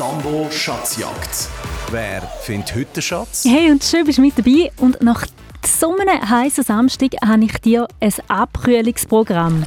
Sambo 0.00 0.46
Schatzjagd. 0.50 1.50
Wer 1.90 2.22
findet 2.22 2.74
heute 2.74 2.86
den 2.94 3.02
Schatz? 3.02 3.44
Hey, 3.44 3.70
und 3.70 3.84
schön 3.84 4.06
bist 4.06 4.16
du 4.16 4.22
mit 4.22 4.38
dabei. 4.38 4.72
Und 4.78 5.02
nach 5.02 5.26
so 5.66 5.94
einem 5.94 6.26
heißen 6.26 6.64
Samstag 6.64 7.16
habe 7.22 7.44
ich 7.44 7.52
dir 7.58 7.86
ein 8.00 8.14
Abkühlungsprogramm. 8.28 9.66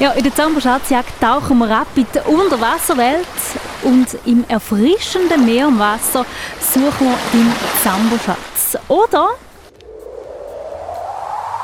Ja, 0.00 0.10
in 0.10 0.24
der 0.24 0.34
Zambo 0.34 0.58
Schatzjagd 0.58 1.20
tauchen 1.20 1.56
wir 1.58 1.70
ab 1.70 1.86
in 1.94 2.04
die 2.12 2.18
Unterwasserwelt 2.28 3.28
und 3.84 4.08
im 4.26 4.44
erfrischenden 4.48 5.44
Meer 5.44 5.68
und 5.68 5.78
Wasser 5.78 6.26
suchen 6.58 7.06
wir 7.06 7.18
den 7.32 7.52
Zambo-Schatz. 7.84 8.76
Oder 8.88 9.28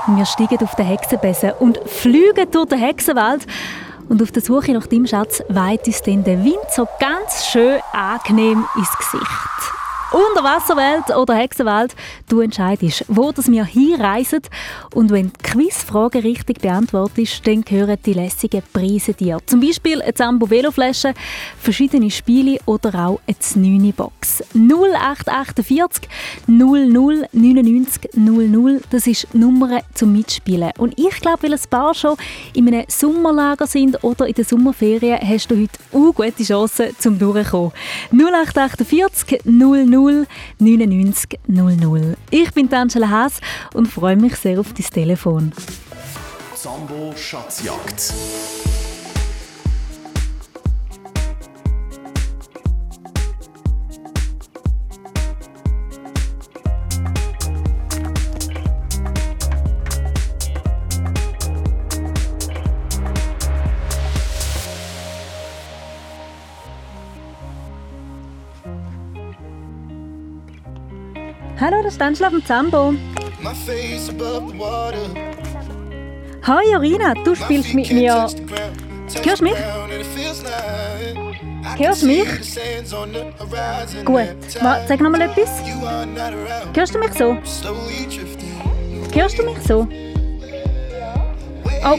wir 0.07 0.27
steigen 0.27 0.63
auf 0.63 0.77
den 0.77 0.87
Hexenbesen 0.87 1.55
und 1.59 1.81
fliegen 1.87 2.49
durch 2.53 2.69
den 2.69 2.79
Hexenwald 2.79 3.45
und 4.09 4.23
auf 4.23 4.33
der 4.33 4.43
Suche 4.43 4.73
nach 4.73 4.87
dem 4.87 5.07
Schatz 5.07 5.43
weht 5.49 5.87
uns 5.87 6.03
dann 6.03 6.25
der 6.25 6.45
Wind 6.45 6.57
so 6.75 6.87
ganz 7.01 7.47
schön 7.47 7.81
angenehm 7.93 8.65
ins 8.77 8.99
Gesicht. 8.99 9.84
Unterwasserwelt 10.13 11.17
oder 11.17 11.35
Hexenwelt, 11.35 11.95
du 12.29 12.41
entscheidest, 12.41 13.05
wo 13.09 13.33
das 13.33 13.51
wir 13.51 13.65
hinreisen. 13.65 14.43
Und 14.95 15.11
wenn 15.11 15.33
die 15.33 15.43
Quizfrage 15.43 16.23
richtig 16.23 16.61
beantwortest, 16.61 17.47
dann 17.47 17.63
gehören 17.63 17.99
die 18.05 18.13
lässigen 18.13 18.63
Preise 18.73 19.15
dir. 19.15 19.39
Zum 19.47 19.61
Beispiel 19.61 20.01
eine 20.03 20.15
Zambo 20.15 20.49
Veloflasche, 20.49 21.15
verschiedene 21.59 22.11
Spiele 22.11 22.59
oder 22.67 23.07
auch 23.07 23.21
eine 23.27 23.39
Znüni 23.39 23.93
Box. 23.93 24.43
0848 24.55 26.09
00 26.47 27.29
99 27.33 28.11
00, 28.15 28.81
das 28.91 29.07
ist 29.07 29.29
die 29.33 29.39
Nummer 29.39 29.81
zum 29.95 30.13
Mitspielen. 30.13 30.71
Und 30.79 30.99
ich 30.99 31.21
glaube, 31.21 31.45
weil 31.45 31.55
ein 31.55 31.61
paar 31.71 31.95
schon 31.95 32.17
in 32.53 32.69
einem 32.69 32.85
Sommerlager 32.89 33.67
sind 33.67 34.03
oder 34.05 34.27
in 34.27 34.35
der 34.35 34.45
Sommerferien, 34.45 35.19
hast 35.21 35.51
du 35.51 35.57
heute 35.57 35.79
auch 35.93 36.15
gute 36.15 36.45
Chancen 36.45 36.95
zum 36.99 37.19
Durchkommen. 37.19 37.73
0848 38.13 39.41
00 39.45 39.87
0 40.05 40.27
99 40.59 41.39
00. 41.47 42.17
Ich 42.31 42.53
bin 42.53 42.73
Angela 42.73 43.09
Haas 43.09 43.41
und 43.73 43.87
freue 43.87 44.17
mich 44.17 44.37
sehr 44.37 44.61
auf 44.61 44.73
dein 44.73 44.87
Telefon. 44.87 45.53
Sambo 46.55 47.15
Schatzjagd. 47.17 48.13
Hallo, 71.65 71.83
das 71.83 71.95
ist 71.95 72.03
Angela 72.03 72.29
vom 72.29 72.45
Zambo. 72.45 72.95
Hi 76.43 76.71
Jorina, 76.71 77.15
du 77.25 77.35
spielst 77.35 77.73
mit 77.73 77.91
mir. 77.91 78.13
Hörst 79.25 79.41
du 79.41 79.45
mich? 79.45 79.55
Hörst 81.79 82.03
du 82.03 82.07
mich? 82.07 82.29
Gut. 84.05 84.29
Sag 84.87 85.01
nochmal 85.01 85.23
etwas. 85.23 85.63
Hörst 86.75 86.95
du 86.95 86.99
mich 86.99 87.15
so? 87.15 87.39
Hörst 89.15 89.39
du 89.39 89.43
mich 89.45 89.59
so? 89.67 89.89
Oh. 91.83 91.99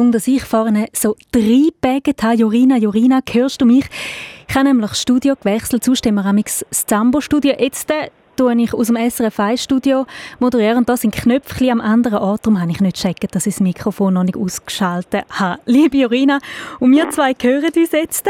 Entschuldigung, 0.00 0.12
dass 0.12 0.26
ich 0.26 0.44
vorne 0.44 0.88
so 0.94 1.16
reingebaggt 1.34 2.22
habe. 2.22 2.36
Jorina, 2.36 2.76
Jorina, 2.78 3.20
hörst 3.30 3.60
du 3.60 3.66
mich? 3.66 3.84
Ich 4.48 4.54
habe 4.54 4.64
nämlich 4.64 4.90
das 4.90 5.02
Studio 5.02 5.36
gewechselt, 5.36 5.84
sonst 5.84 6.06
haben 6.06 6.14
wir 6.14 6.42
das 6.42 6.64
Zambo-Studio. 6.70 7.54
Jetzt 7.58 7.90
äh, 7.90 8.08
tue 8.34 8.54
ich 8.62 8.72
aus 8.72 8.86
dem 8.86 8.96
SRF 8.96 9.38
1-Studio 9.38 10.06
moderieren. 10.38 10.86
Da 10.86 10.96
sind 10.96 11.14
Knöpfchen 11.14 11.70
am 11.70 11.80
anderen 11.82 12.18
Ort. 12.18 12.46
Darum 12.46 12.60
habe 12.60 12.70
ich 12.70 12.80
nicht 12.80 12.96
gecheckt, 12.96 13.34
dass 13.34 13.46
ich 13.46 13.54
das 13.54 13.60
Mikrofon 13.60 14.14
noch 14.14 14.24
nicht 14.24 14.38
ausgeschaltet 14.38 15.24
habe. 15.28 15.60
Liebe 15.66 15.98
Jorina, 15.98 16.38
und 16.78 16.92
wir 16.92 17.10
zwei 17.10 17.34
hören 17.38 17.70
uns 17.76 17.92
jetzt. 17.92 18.26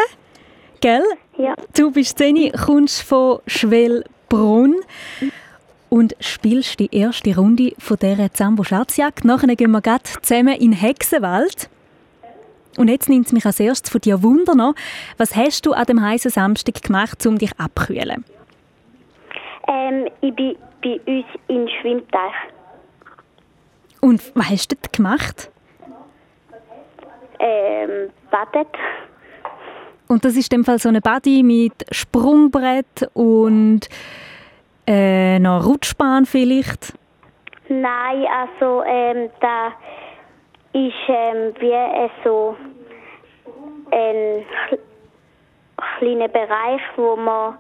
Gell? 0.81 1.05
Ja. 1.39 1.55
Du 1.77 1.93
bist 1.93 2.19
Zeni, 2.19 2.51
kommst 2.51 3.03
von 3.03 3.39
Schwellbrunn. 3.47 4.75
Und 5.91 6.17
spielst 6.21 6.79
die 6.79 6.95
erste 6.95 7.37
Runde 7.37 7.73
von 7.79 7.99
dieser 7.99 8.33
Zambo 8.33 8.65
Schatzjagd. 8.65 9.25
Nachher 9.25 9.55
gehen 9.57 9.73
wir 9.73 9.83
gerade 9.83 10.05
zusammen 10.05 10.55
in 10.55 10.73
Hexenwald. 10.73 11.69
Und 12.79 12.89
jetzt 12.89 13.09
nimmt 13.09 13.27
es 13.27 13.33
mich 13.33 13.45
als 13.45 13.61
erstes 13.61 13.91
von 13.91 14.01
dir 14.01 14.23
Wunder 14.23 14.55
noch. 14.55 14.75
Was 15.19 15.35
hast 15.37 15.67
du 15.67 15.73
an 15.73 15.85
dem 15.87 16.01
heißen 16.01 16.31
Samstag 16.31 16.81
gemacht, 16.81 17.27
um 17.27 17.37
dich 17.37 17.51
abzukühlen? 17.59 18.25
Ähm, 19.69 20.09
ich 20.21 20.35
bin 20.35 20.57
bei 20.83 21.01
uns 21.07 21.27
im 21.49 21.69
Schwimmteich. 21.81 22.35
Und 24.01 24.23
was 24.35 24.49
hast 24.49 24.73
du 24.73 24.77
dort 24.77 24.93
gemacht? 24.93 25.51
Ähm, 27.41 28.11
badet. 28.31 28.69
Und 30.07 30.25
das 30.25 30.37
ist 30.37 30.53
in 30.53 30.61
dem 30.61 30.65
Fall 30.65 30.79
so 30.79 30.89
eine 30.89 31.01
Body 31.01 31.43
mit 31.43 31.85
Sprungbrett 31.91 33.11
und 33.13 33.89
äh, 34.91 35.39
noch 35.39 35.65
Rutschbahn 35.65 36.27
vielleicht? 36.27 36.93
Nein, 37.69 38.27
also 38.27 38.83
ähm, 38.85 39.31
da 39.41 39.69
ist 40.73 41.09
ähm, 41.09 41.55
wie 41.61 41.71
äh, 41.71 42.09
so 42.25 42.57
ein 43.93 44.45
kleiner 45.99 46.29
Bereich, 46.29 46.81
wo 46.97 47.15
man 47.15 47.55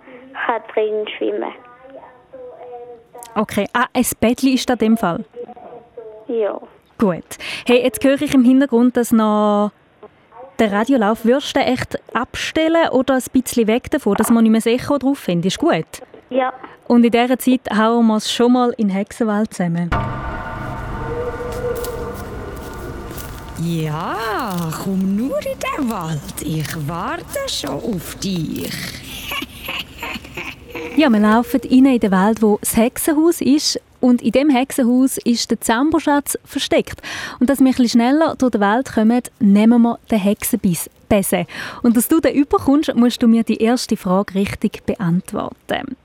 kann 0.46 0.62
drin 0.74 1.06
schwimmen 1.16 1.42
kann. 1.42 3.42
Okay, 3.42 3.66
ah, 3.74 3.86
ein 3.92 4.06
Bettchen 4.18 4.54
ist 4.54 4.68
das 4.68 4.80
in 4.80 4.88
dem 4.88 4.96
Fall? 4.96 5.24
Ja. 6.26 6.60
Gut. 6.98 7.24
Hey, 7.66 7.82
jetzt 7.82 8.02
höre 8.02 8.20
ich 8.20 8.34
im 8.34 8.44
Hintergrund, 8.44 8.96
dass 8.96 9.12
noch 9.12 9.70
der 10.58 10.72
Radiolauf. 10.72 11.24
Würdest 11.24 11.56
du 11.56 11.60
echt 11.60 11.98
abstellen 12.12 12.88
oder 12.90 13.14
ein 13.14 13.22
bisschen 13.32 13.68
weg 13.68 13.90
davon, 13.90 14.16
dass 14.16 14.30
man 14.30 14.42
nicht 14.42 14.52
mehr 14.52 14.60
sicher 14.60 14.98
drauf 14.98 15.18
findet? 15.18 15.46
Ist 15.46 15.58
gut? 15.58 16.02
Ja. 16.30 16.52
Und 16.86 17.04
in 17.04 17.10
dieser 17.10 17.38
Zeit 17.38 17.60
hauen 17.76 18.06
wir 18.06 18.16
es 18.16 18.32
schon 18.32 18.52
mal 18.52 18.72
in 18.76 18.88
Hexenwald 18.88 19.52
zusammen. 19.52 19.90
Ja, 23.62 24.70
komm 24.82 25.16
nur 25.16 25.36
in 25.38 25.58
den 25.58 25.90
Wald. 25.90 26.20
Ich 26.42 26.88
warte 26.88 27.48
schon 27.48 27.70
auf 27.70 28.14
dich. 28.16 28.70
Ja, 30.96 31.08
wir 31.08 31.20
laufen 31.20 31.60
rein 31.62 31.86
in 31.86 32.00
die 32.00 32.10
Welt, 32.10 32.42
wo 32.42 32.58
das 32.60 32.76
Hexenhaus 32.76 33.40
ist. 33.40 33.80
Und 34.00 34.22
in 34.22 34.32
dem 34.32 34.50
Hexenhaus 34.50 35.18
ist 35.18 35.50
der 35.50 35.60
Zamboschatz 35.60 36.38
versteckt. 36.44 37.00
Und 37.38 37.48
dass 37.48 37.60
wir 37.60 37.66
ein 37.66 37.72
bisschen 37.72 38.00
schneller 38.00 38.34
durch 38.36 38.52
die 38.52 38.60
Welt 38.60 38.92
kommen, 38.92 39.22
nehmen 39.38 39.82
wir 39.82 39.98
den 40.10 40.18
Hexenbiss. 40.18 40.90
Und 41.82 41.96
dass 41.96 42.08
du 42.08 42.20
den 42.20 42.34
überkommst, 42.34 42.94
musst 42.94 43.22
du 43.22 43.28
mir 43.28 43.44
die 43.44 43.62
erste 43.62 43.96
Frage 43.96 44.34
richtig 44.34 44.84
beantworten. 44.84 45.96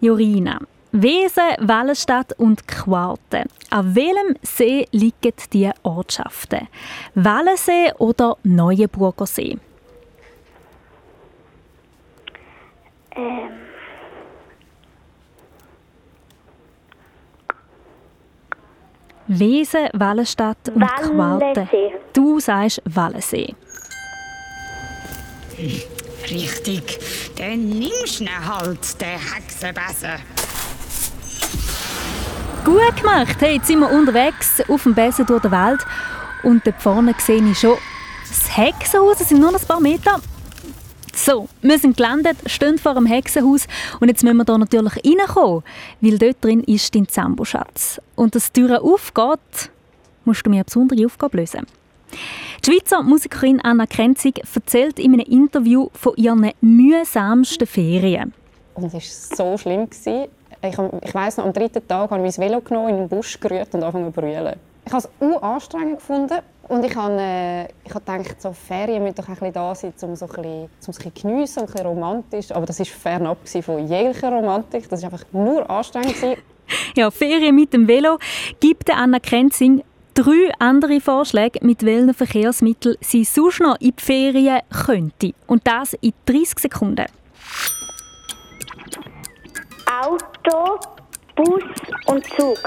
Jorina, 0.00 0.58
Wesen, 0.92 1.56
Wellenstadt 1.60 2.34
und 2.38 2.68
Quarte. 2.68 3.44
An 3.70 3.94
welchem 3.94 4.36
See 4.42 4.86
liegen 4.92 5.32
diese 5.50 5.72
Ortschaften? 5.82 6.68
Wellensee 7.14 7.92
oder 7.98 8.36
Neuenburger 8.42 9.24
See? 9.24 9.58
Ähm. 13.16 13.50
Wesen, 19.28 19.88
Wellenstadt 19.94 20.68
und 20.74 20.82
Quarte. 20.82 21.16
Wallensee. 21.16 21.92
Du 22.12 22.38
sagst 22.38 22.82
Wellensee. 22.84 23.54
Richtig. 26.30 26.98
Dann 27.36 27.68
nimmst 27.68 28.20
du 28.20 28.26
halt, 28.26 29.00
den 29.00 29.18
Hexenbesen. 29.18 30.20
Gut 32.64 32.96
gemacht! 32.96 33.36
Hey, 33.40 33.56
jetzt 33.56 33.66
sind 33.66 33.80
wir 33.80 33.90
unterwegs 33.90 34.62
auf 34.68 34.84
dem 34.84 34.94
Besen 34.94 35.26
durch 35.26 35.42
die 35.42 35.50
Welt. 35.50 35.84
Und 36.42 36.66
dort 36.66 36.80
vorne 36.80 37.14
sehe 37.18 37.42
ich 37.42 37.58
schon 37.58 37.76
das 38.20 38.56
Hexenhaus. 38.56 39.20
Es 39.20 39.28
sind 39.28 39.40
nur 39.40 39.54
ein 39.54 39.66
paar 39.66 39.80
Meter. 39.80 40.20
So, 41.14 41.48
wir 41.60 41.78
sind 41.78 41.96
gelandet, 41.96 42.38
stehen 42.46 42.78
vor 42.78 42.94
dem 42.94 43.04
Hexenhaus 43.04 43.68
und 44.00 44.08
jetzt 44.08 44.24
müssen 44.24 44.38
wir 44.38 44.44
da 44.44 44.56
natürlich 44.56 44.94
reinkommen, 45.04 45.62
weil 46.00 46.18
dort 46.18 46.42
drin 46.42 46.64
ist 46.64 46.94
dein 46.94 47.06
Zamboschatz. 47.06 48.00
Und 48.16 48.34
dass 48.34 48.50
die 48.50 48.62
Tür 48.62 48.82
aufgeht, 48.82 49.70
musst 50.24 50.46
du 50.46 50.50
mir 50.50 50.56
eine 50.56 50.64
besondere 50.64 51.04
Aufgabe 51.04 51.36
lösen. 51.36 51.66
Die 52.64 52.70
Schweizer 52.70 53.02
Musikerin 53.02 53.60
Anna 53.60 53.86
Krenzig 53.86 54.42
erzählt 54.54 54.98
in 54.98 55.14
einem 55.14 55.26
Interview 55.26 55.88
von 55.94 56.14
ihren 56.16 56.50
mühsamsten 56.60 57.66
Ferien. 57.66 58.32
Es 58.76 58.92
war 58.92 59.00
so 59.36 59.58
schlimm. 59.58 59.90
gewesen. 59.90 60.28
Ich, 60.62 60.78
ich 61.04 61.14
weiss 61.14 61.36
noch, 61.36 61.44
am 61.46 61.52
dritten 61.52 61.86
Tag 61.86 62.10
habe 62.10 62.26
ich 62.26 62.38
mein 62.38 62.48
Velo 62.48 62.60
genommen, 62.60 62.88
in 62.90 62.96
den 62.98 63.08
Busch 63.08 63.40
gerührt 63.40 63.74
und 63.74 63.82
angefangen 63.82 64.14
zu 64.14 64.20
brüllen. 64.20 64.54
Ich 64.84 64.92
habe 64.92 65.08
es 65.08 65.42
anstrengend 65.42 65.98
gefunden 65.98 66.38
und 66.68 66.84
ich 66.84 66.94
habe, 66.94 67.16
äh, 67.18 67.64
ich 67.84 67.94
habe 67.94 68.00
gedacht, 68.00 68.40
so 68.40 68.52
Ferien 68.52 69.02
müssen 69.02 69.16
doch 69.16 69.28
ein 69.28 69.34
bisschen 69.34 69.52
da 69.52 69.74
sein, 69.74 69.92
um 70.02 70.16
so 70.16 70.26
ein 70.26 70.28
bisschen, 70.30 70.62
um 70.62 70.68
es 70.80 70.88
ein 70.88 70.92
bisschen 70.92 71.14
geniessen 71.14 71.58
und 71.60 71.68
ein 71.68 71.72
bisschen 71.72 71.86
romantisch. 71.86 72.52
Aber 72.52 72.66
das 72.66 72.78
war 72.78 72.86
fernab 72.86 73.38
von 73.48 73.86
jeglicher 73.86 74.30
Romantik. 74.30 74.88
Das 74.88 75.02
war 75.02 75.12
einfach 75.12 75.26
nur 75.32 75.68
anstrengend. 75.68 76.38
Ja, 76.96 77.10
Ferien 77.10 77.54
mit 77.54 77.74
dem 77.74 77.86
Velo 77.86 78.18
gibt 78.60 78.88
Anna 78.88 79.18
Krenzing 79.18 79.82
drei 80.14 80.52
andere 80.58 81.00
Vorschläge, 81.00 81.58
mit 81.62 81.84
welchen 81.84 82.14
Verkehrsmitteln 82.14 82.96
sie 83.00 83.24
sonst 83.24 83.60
noch 83.60 83.80
in 83.80 83.94
die 83.96 84.02
Ferien 84.02 84.60
könnte. 84.70 85.34
Und 85.46 85.66
das 85.66 85.94
in 85.94 86.12
30 86.26 86.58
Sekunden. 86.58 87.06
Auto, 89.86 90.80
Bus 91.36 91.62
und 92.06 92.24
Zug. 92.36 92.58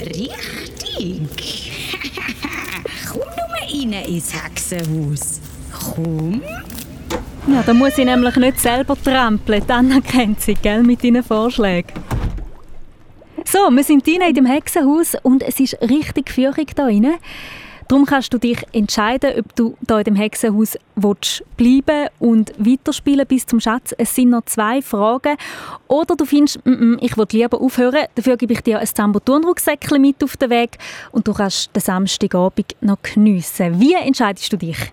Richtig. 0.00 1.20
Komm 3.08 3.20
nur 3.20 3.60
rein 3.60 3.92
ins 4.04 4.32
Hexenhaus. 4.32 5.40
Komm. 5.72 6.42
Ja, 7.46 7.62
da 7.64 7.74
muss 7.74 7.98
ich 7.98 8.04
nämlich 8.04 8.36
nicht 8.36 8.60
selber 8.60 8.96
trampeln. 9.02 9.62
Die 9.66 9.72
Anna 9.72 10.00
Krenzig, 10.06 10.62
gell, 10.62 10.82
mit 10.82 11.02
ihren 11.02 11.22
Vorschlägen. 11.22 11.92
So, 13.44 13.70
wir 13.70 13.82
sind 13.82 14.06
rein 14.06 14.28
in 14.28 14.34
dem 14.34 14.46
Hexenhaus 14.46 15.16
und 15.22 15.42
es 15.42 15.58
ist 15.58 15.80
richtig 15.80 16.30
feurig 16.30 16.76
da 16.76 16.84
rein. 16.84 17.14
Darum 17.88 18.06
kannst 18.06 18.32
du 18.32 18.38
dich 18.38 18.62
entscheiden, 18.72 19.32
ob 19.36 19.56
du 19.56 19.76
da 19.80 19.98
in 19.98 20.04
dem 20.04 20.14
Hexenhaus 20.14 20.78
willst 20.94 21.42
bleiben 21.56 22.08
und 22.20 22.52
weiterspielen 22.56 23.26
bis 23.26 23.46
zum 23.46 23.58
Schatz. 23.58 23.92
Es 23.98 24.14
sind 24.14 24.30
noch 24.30 24.44
zwei 24.44 24.80
Fragen. 24.80 25.36
Oder 25.88 26.14
du 26.14 26.24
findest, 26.24 26.64
mm 26.64 26.70
-mm, 26.70 26.98
ich 27.00 27.16
will 27.16 27.26
lieber 27.32 27.60
aufhören. 27.60 28.06
Dafür 28.14 28.36
gebe 28.36 28.52
ich 28.52 28.60
dir 28.60 28.78
ein 28.78 28.86
Zambo-Turnrucksäckchen 28.86 30.00
mit 30.00 30.22
auf 30.22 30.36
den 30.36 30.50
Weg 30.50 30.78
und 31.10 31.26
du 31.26 31.32
kannst 31.32 31.74
den 31.74 31.80
Samstagabend 31.80 32.76
noch 32.80 33.02
geniessen. 33.02 33.80
Wie 33.80 33.94
entscheidest 33.94 34.52
du 34.52 34.56
dich? 34.56 34.92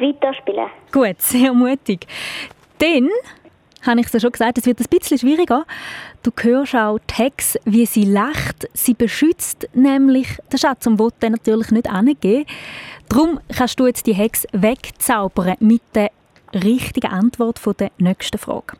Weiterspielen. 0.00 0.68
Gut, 0.92 1.20
sehr 1.20 1.52
mutig. 1.52 2.06
Dann 2.78 3.10
habe 3.82 4.00
ich 4.00 4.06
es 4.06 4.12
ja 4.12 4.20
schon 4.20 4.32
gesagt, 4.32 4.58
es 4.58 4.66
wird 4.66 4.80
ein 4.80 4.86
bisschen 4.90 5.18
schwieriger. 5.18 5.64
Du 6.22 6.30
hörst 6.40 6.74
auch 6.74 6.98
Hex, 7.12 7.58
wie 7.64 7.86
sie 7.86 8.04
lacht. 8.04 8.68
Sie 8.74 8.94
beschützt 8.94 9.68
nämlich 9.74 10.28
den 10.52 10.58
Schatz 10.58 10.86
und 10.86 10.98
will 10.98 11.10
den 11.22 11.32
natürlich 11.32 11.70
nicht 11.70 11.88
angeben. 11.88 12.44
Darum 13.08 13.40
kannst 13.56 13.80
du 13.80 13.86
jetzt 13.86 14.06
die 14.06 14.14
Hex 14.14 14.46
wegzaubern 14.52 15.56
mit 15.60 15.82
der 15.94 16.10
richtigen 16.52 17.10
Antwort 17.10 17.58
von 17.58 17.74
der 17.78 17.90
nächsten 17.98 18.38
Frage. 18.38 18.76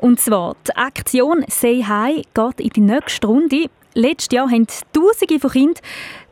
Und 0.00 0.20
zwar, 0.20 0.56
die 0.66 0.76
Aktion 0.76 1.44
«Say 1.48 1.84
Hi» 1.86 2.22
geht 2.32 2.60
in 2.60 2.70
die 2.70 2.80
nächste 2.80 3.26
Runde. 3.26 3.68
Letztes 3.94 4.28
Jahr 4.32 4.48
haben 4.48 4.66
Tausende 4.92 5.40
von 5.40 5.50
Kindern 5.50 5.82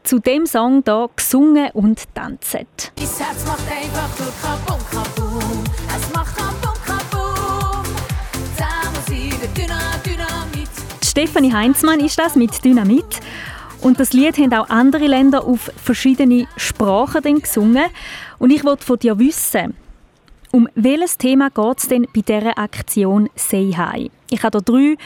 zu 0.07 0.21
dem 0.21 0.47
Song 0.47 0.85
hier 0.87 1.11
gesungen 1.17 1.71
und 1.73 2.15
tanzt. 2.15 2.55
Mein 2.55 3.07
Herz 3.19 3.45
macht 3.45 3.65
einfach 3.69 4.09
nur 4.19 4.33
Kabum, 4.41 4.81
Kabum. 4.89 5.65
Es 5.89 6.15
macht 6.15 6.37
Kabum, 6.37 6.75
Kabum. 6.87 7.85
Zusammen 8.57 9.49
Dynamit. 10.05 10.69
Stefanie 11.05 11.53
Heinzmann 11.53 11.99
ist 12.01 12.19
das 12.19 12.37
mit 12.37 12.65
«Dynamit». 12.65 13.21
Und 13.83 13.99
das 13.99 14.13
Lied 14.13 14.39
haben 14.39 14.55
auch 14.55 14.69
andere 14.69 15.07
Länder 15.07 15.45
auf 15.45 15.73
verschiedene 15.83 16.47
Sprachen 16.57 17.23
dann 17.23 17.41
gesungen. 17.41 17.87
Und 18.39 18.53
ich 18.53 18.65
wollte 18.65 18.87
von 18.87 18.99
dir 18.99 19.19
wissen, 19.19 19.75
um 20.53 20.69
welches 20.77 21.19
Thema 21.19 21.51
geht 21.51 21.79
es 21.79 21.89
denn 21.89 22.07
bei 22.15 22.21
dieser 22.23 22.57
Aktion 22.57 23.29
«Say 23.35 23.75
Hi»? 23.77 24.11
Ich 24.31 24.43
habe 24.45 24.59
hier 24.59 24.97
drei 24.97 25.03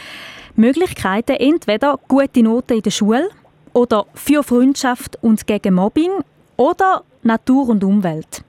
Möglichkeiten. 0.57 1.37
Entweder 1.37 1.99
gute 2.07 2.43
Noten 2.43 2.75
in 2.75 2.83
der 2.83 2.91
Schule 2.91 3.31
oder 3.73 4.07
für 4.15 4.43
Freundschaft 4.43 5.19
und 5.23 5.47
gegen 5.47 5.75
Mobbing 5.75 6.11
oder 6.57 7.05
Natur 7.23 7.69
und 7.69 7.85
Umwelt. 7.85 8.45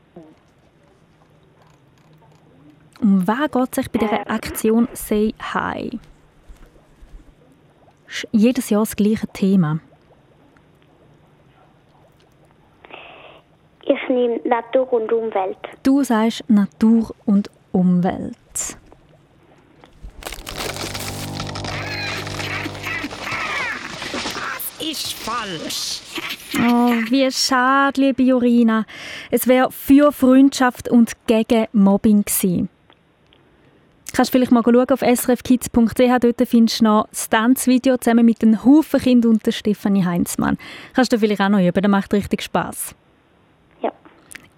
Um 3.01 3.27
was 3.27 3.51
geht 3.51 3.69
es 3.69 3.75
sich 3.75 3.91
bei 3.91 3.99
dieser 3.99 4.29
Aktion 4.29 4.87
«Say 4.93 5.33
Hi»? 5.53 5.99
Jedes 8.31 8.69
Jahr 8.69 8.81
das 8.81 8.95
gleiche 8.95 9.27
Thema. 9.27 9.79
Ich 13.83 14.09
nehme 14.09 14.39
Natur 14.43 14.91
und 14.93 15.11
Umwelt. 15.11 15.57
Du 15.83 16.03
sagst 16.03 16.43
Natur 16.47 17.15
und 17.25 17.49
Umwelt. 17.71 18.77
Ist 24.89 25.13
falsch. 25.13 26.01
Oh, 26.57 26.91
wie 27.09 27.29
schade, 27.31 28.01
liebe 28.01 28.23
Jorina. 28.23 28.85
Es 29.29 29.47
wäre 29.47 29.71
für 29.71 30.11
Freundschaft 30.11 30.89
und 30.89 31.11
gegen 31.27 31.67
Mobbing 31.71 32.23
gewesen. 32.25 32.69
Kannst 34.13 34.31
vielleicht 34.31 34.51
mal 34.51 34.63
schauen 34.63 34.89
auf 34.89 34.99
srfkids.ch, 35.01 36.19
dort 36.19 36.47
findest 36.47 36.81
du 36.81 36.83
noch 36.83 37.07
das 37.09 37.29
Tanzvideo 37.29 37.97
zusammen 37.97 38.25
mit 38.25 38.41
den 38.41 38.63
Haufen 38.65 38.99
Kindern 38.99 39.33
und 39.33 39.45
der 39.45 39.51
Stefanie 39.53 40.03
Heinzmann. 40.03 40.57
Kannst 40.93 41.13
du 41.13 41.19
vielleicht 41.19 41.39
auch 41.41 41.49
noch 41.49 41.59
üben, 41.65 41.81
das 41.81 41.89
macht 41.91 42.11
richtig 42.13 42.41
Spass. 42.41 42.93
Ja. 43.81 43.91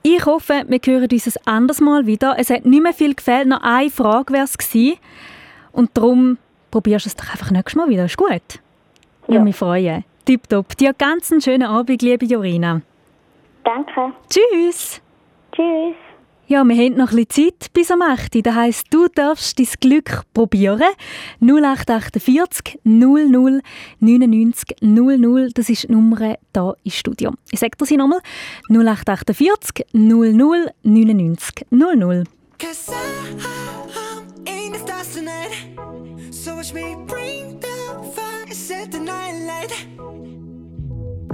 Ich 0.01 0.25
hoffe, 0.25 0.63
wir 0.67 0.79
hören 0.83 1.07
uns 1.11 1.37
ein 1.37 1.47
anderes 1.47 1.81
Mal 1.81 2.07
wieder. 2.07 2.35
Es 2.39 2.49
hat 2.49 2.65
nicht 2.65 2.81
mehr 2.81 2.93
viel 2.93 3.13
gefehlt, 3.13 3.47
noch 3.47 3.61
eine 3.61 3.91
Frage 3.91 4.33
wäre 4.33 4.45
es 4.45 4.57
gewesen. 4.57 4.97
Und 5.71 5.91
darum 5.93 6.37
probierst 6.71 7.05
du 7.05 7.09
es 7.09 7.15
doch 7.15 7.29
einfach 7.29 7.51
nächstes 7.51 7.75
Mal 7.75 7.89
wieder. 7.89 8.05
Ist 8.05 8.17
gut? 8.17 8.41
Ich 9.27 9.35
Ja. 9.35 9.41
mich 9.41 9.55
freuen. 9.55 10.03
Tipptopp. 10.25 10.77
Dir 10.77 10.93
ganz 10.93 11.31
einen 11.31 11.41
schönen 11.41 11.63
Abend, 11.63 12.01
liebe 12.01 12.25
Jorina. 12.25 12.81
Danke. 13.63 14.13
Tschüss! 14.29 15.01
Tschüss. 15.51 15.95
Ja, 16.45 16.63
wir 16.65 16.75
haben 16.75 16.95
noch 16.95 17.11
ein 17.11 17.25
bisschen 17.25 17.51
Zeit 17.51 17.73
bis 17.73 17.89
am 17.89 18.01
8. 18.01 18.45
Das 18.45 18.53
heisst, 18.53 18.87
du 18.93 19.07
darfst 19.07 19.57
dein 19.57 19.67
Glück 19.79 20.23
probieren. 20.33 20.83
0848 21.39 22.79
00 22.83 23.61
99 23.99 24.75
00. 24.81 25.49
Das 25.53 25.69
ist 25.69 25.83
die 25.83 25.91
Nummer 25.93 26.17
hier 26.19 26.75
im 26.83 26.91
Studio. 26.91 27.31
Ich 27.49 27.59
sage 27.59 27.77
dir 27.79 27.85
sie 27.85 27.95
nochmal. 27.97 28.19
0848 28.69 29.85
00 29.93 30.67
99 30.83 31.65
00. 31.71 32.23
Cause 32.59 32.91
I, 32.91 32.95
I'm 33.95 34.45
in 34.45 34.73
the 34.73 34.79
stars 34.79 35.13
tonight. 35.13 35.53
So 36.31 36.55
watch 36.55 36.73
me 36.73 36.97
bring 37.07 37.22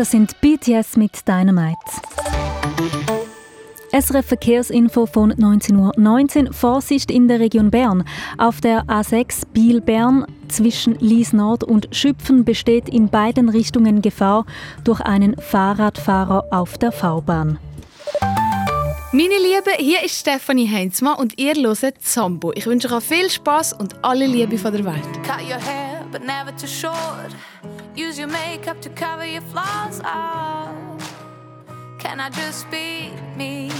Das 0.00 0.12
sind 0.12 0.40
BTS 0.40 0.96
mit 0.96 1.28
Dynamite. 1.28 1.76
SRF 3.92 4.24
Verkehrsinfo 4.24 5.04
von 5.04 5.30
19.19 5.34 6.46
Uhr. 6.46 6.52
Vorsicht 6.54 7.10
in 7.10 7.28
der 7.28 7.38
Region 7.38 7.70
Bern. 7.70 8.04
Auf 8.38 8.62
der 8.62 8.84
A6 8.86 9.42
Biel-Bern 9.52 10.24
zwischen 10.48 10.94
Lies 11.00 11.34
Nord 11.34 11.64
und 11.64 11.94
Schüpfen 11.94 12.46
besteht 12.46 12.88
in 12.88 13.10
beiden 13.10 13.50
Richtungen 13.50 14.00
Gefahr 14.00 14.46
durch 14.84 15.02
einen 15.02 15.36
Fahrradfahrer 15.36 16.46
auf 16.50 16.78
der 16.78 16.92
V-Bahn. 16.92 17.58
Meine 19.12 19.34
Lieben, 19.34 19.74
hier 19.80 20.02
ist 20.02 20.18
Stefanie 20.18 20.66
Heinzmann 20.66 21.18
und 21.18 21.38
ihr 21.38 21.52
hört 21.52 22.00
Zambo. 22.00 22.52
Ich 22.54 22.64
wünsche 22.64 22.90
euch 22.90 23.04
viel 23.04 23.28
Spaß 23.28 23.74
und 23.74 24.02
alle 24.02 24.26
Liebe 24.26 24.56
von 24.56 24.72
der 24.72 24.82
Welt. 24.82 25.04
Use 27.94 28.18
your 28.18 28.28
makeup 28.28 28.80
to 28.82 28.88
cover 28.90 29.26
your 29.26 29.42
flaws. 29.42 30.00
Oh, 30.04 30.98
can 31.98 32.20
I 32.20 32.30
just 32.30 32.70
be 32.70 33.10
me? 33.36 33.70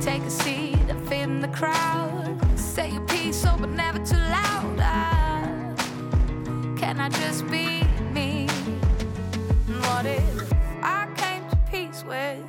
Take 0.00 0.22
a 0.22 0.30
seat 0.30 0.78
and 0.88 1.08
fit 1.08 1.22
in 1.22 1.40
the 1.40 1.48
crowd. 1.48 2.38
Say 2.56 2.90
your 2.90 3.06
piece, 3.06 3.44
oh, 3.46 3.56
but 3.60 3.70
never 3.70 3.98
too 3.98 4.16
loud. 4.16 4.76
Can 6.78 6.90
Can 6.90 7.00
I 7.00 7.08
just 7.08 7.46
be 7.48 7.82
me? 8.12 8.46
What 9.84 10.04
if 10.04 10.52
I 10.82 11.06
came 11.16 11.48
to 11.48 11.56
peace 11.70 12.04
with 12.04 12.44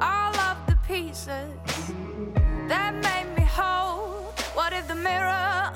all 0.00 0.34
of 0.36 0.56
the 0.66 0.76
pieces 0.88 1.52
that 2.66 2.92
made 2.94 3.28
me 3.36 3.44
whole? 3.44 4.32
What 4.54 4.72
if 4.72 4.88
the 4.88 4.94
mirror 4.96 5.70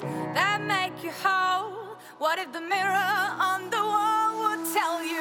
that 0.00 0.60
make 0.62 1.02
you 1.02 1.10
whole. 1.22 1.96
What 2.18 2.38
if 2.38 2.52
the 2.52 2.60
mirror 2.60 3.12
on 3.50 3.70
the 3.70 3.82
wall 3.92 4.30
would 4.42 4.64
tell 4.72 5.02
you, 5.04 5.15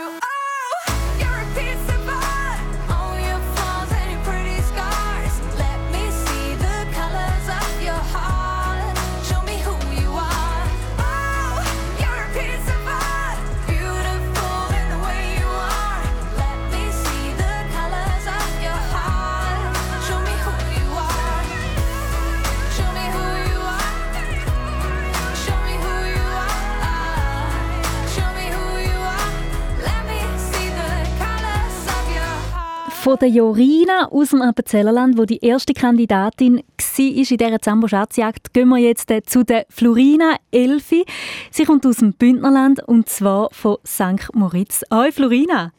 Von 33.05 33.19
der 33.19 33.29
Jorina 33.29 34.07
aus 34.09 34.31
dem 34.31 34.41
Appenzellerland, 34.41 35.15
wo 35.15 35.25
die 35.25 35.37
erste 35.37 35.75
Kandidatin 35.75 36.55
war 36.55 37.05
in 37.05 37.23
dieser 37.23 37.61
Zambo-Schatzjagd, 37.61 38.51
gehen 38.51 38.67
wir 38.69 38.79
jetzt 38.79 39.11
äh, 39.11 39.21
zu 39.21 39.43
der 39.43 39.67
Florina 39.69 40.37
Elfi. 40.49 41.05
Sie 41.51 41.65
kommt 41.65 41.85
aus 41.85 41.97
dem 41.97 42.13
Bündnerland 42.13 42.81
und 42.87 43.07
zwar 43.07 43.49
von 43.51 43.77
St. 43.85 44.33
Moritz. 44.33 44.83
Hoi 44.91 45.11
Florina! 45.11 45.71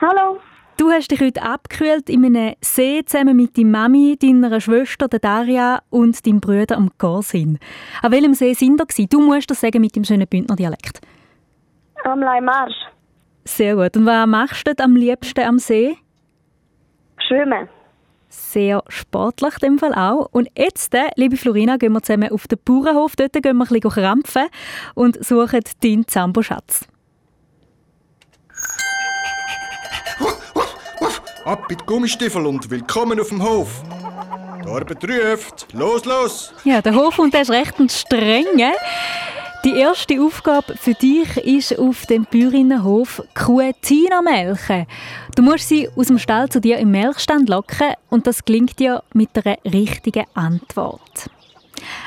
Hallo. 0.00 0.38
Du 0.78 0.90
hast 0.90 1.10
dich 1.10 1.20
heute 1.20 1.42
abgekühlt 1.42 2.08
in 2.08 2.24
einem 2.24 2.54
See 2.62 3.04
zusammen 3.04 3.36
mit 3.36 3.58
deiner 3.58 3.68
Mami, 3.68 4.16
deiner 4.18 4.58
Schwester 4.58 5.08
der 5.08 5.18
Daria 5.18 5.82
und 5.90 6.26
deinem 6.26 6.40
Bruder 6.40 6.78
am 6.78 6.92
Gorsin. 6.96 7.58
An 8.00 8.12
welchem 8.12 8.32
See 8.32 8.54
sind 8.54 8.80
ihr? 8.96 9.06
Du 9.06 9.20
musst 9.20 9.50
das 9.50 9.60
sagen 9.60 9.82
mit 9.82 9.94
dem 9.94 10.04
schönen 10.04 10.26
Bündner 10.26 10.56
Dialekt. 10.56 10.98
Am 12.04 12.20
Marsch. 12.20 12.86
Sehr 13.44 13.76
gut. 13.76 13.98
Und 13.98 14.06
was 14.06 14.26
machst 14.26 14.66
du 14.66 14.72
am 14.82 14.96
liebsten 14.96 15.44
am 15.44 15.58
See? 15.58 15.98
Schwimmen. 17.26 17.68
Sehr 18.28 18.82
sportlich 18.88 19.54
in 19.62 19.68
dem 19.70 19.78
Fall 19.78 19.94
auch. 19.94 20.28
Und 20.32 20.48
jetzt, 20.56 20.94
äh, 20.94 21.08
liebe 21.16 21.36
Florina, 21.36 21.76
gehen 21.76 21.92
wir 21.92 22.02
zusammen 22.02 22.30
auf 22.30 22.46
den 22.48 22.58
Bauernhof. 22.64 23.16
Dort 23.16 23.32
gehen 23.32 23.44
wir 23.44 23.50
ein 23.52 23.58
bisschen 23.58 23.90
krampfen 23.90 24.46
und 24.94 25.24
suchen 25.24 25.60
deinen 25.82 26.06
Zambo-Schatz. 26.06 26.86
Ab 31.44 31.66
mit 31.70 31.86
Gummistiefel 31.86 32.44
und 32.44 32.68
willkommen 32.70 33.20
auf 33.20 33.28
dem 33.28 33.40
Hof. 33.40 33.68
Die 34.64 34.68
Arbeit 34.68 35.04
ruft. 35.04 35.68
Los, 35.72 36.04
los! 36.04 36.52
Ja, 36.64 36.82
der 36.82 36.96
Hofhund 36.96 37.32
der 37.32 37.42
ist 37.42 37.50
recht 37.50 37.78
ein 37.78 37.88
strenger. 37.88 38.72
Die 39.64 39.74
erste 39.74 40.20
Aufgabe 40.20 40.76
für 40.76 40.94
dich 40.94 41.36
ist 41.38 41.78
auf 41.78 42.06
dem 42.06 42.24
Bäuerinnenhof 42.24 43.22
Kuh 43.34 43.72
Tina 43.80 44.22
melken. 44.22 44.86
Du 45.34 45.42
musst 45.42 45.68
sie 45.68 45.88
aus 45.96 46.06
dem 46.06 46.18
Stall 46.18 46.48
zu 46.48 46.60
dir 46.60 46.78
im 46.78 46.92
Melkstand 46.92 47.48
locken 47.48 47.94
und 48.08 48.26
das 48.26 48.44
gelingt 48.44 48.78
dir 48.78 49.02
mit 49.12 49.30
einer 49.34 49.58
richtigen 49.64 50.24
Antwort. 50.34 51.30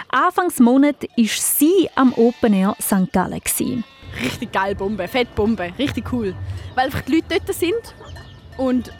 Anfangs 0.09 0.59
Monat 0.59 1.03
war 1.03 1.25
sie 1.25 1.89
am 1.95 2.13
Open 2.13 2.53
Air 2.53 2.75
St. 2.81 3.11
Gallen. 3.11 3.39
gewesen. 3.39 3.83
Richtig 4.23 4.51
geil 4.51 4.75
Bombe, 4.75 5.07
Fettbombe, 5.07 5.71
richtig 5.77 6.11
cool. 6.11 6.33
Weil 6.75 6.85
einfach 6.85 7.01
die 7.01 7.15
Leute 7.15 7.25
dort 7.29 7.53
sind 7.53 7.95
und 8.57 8.91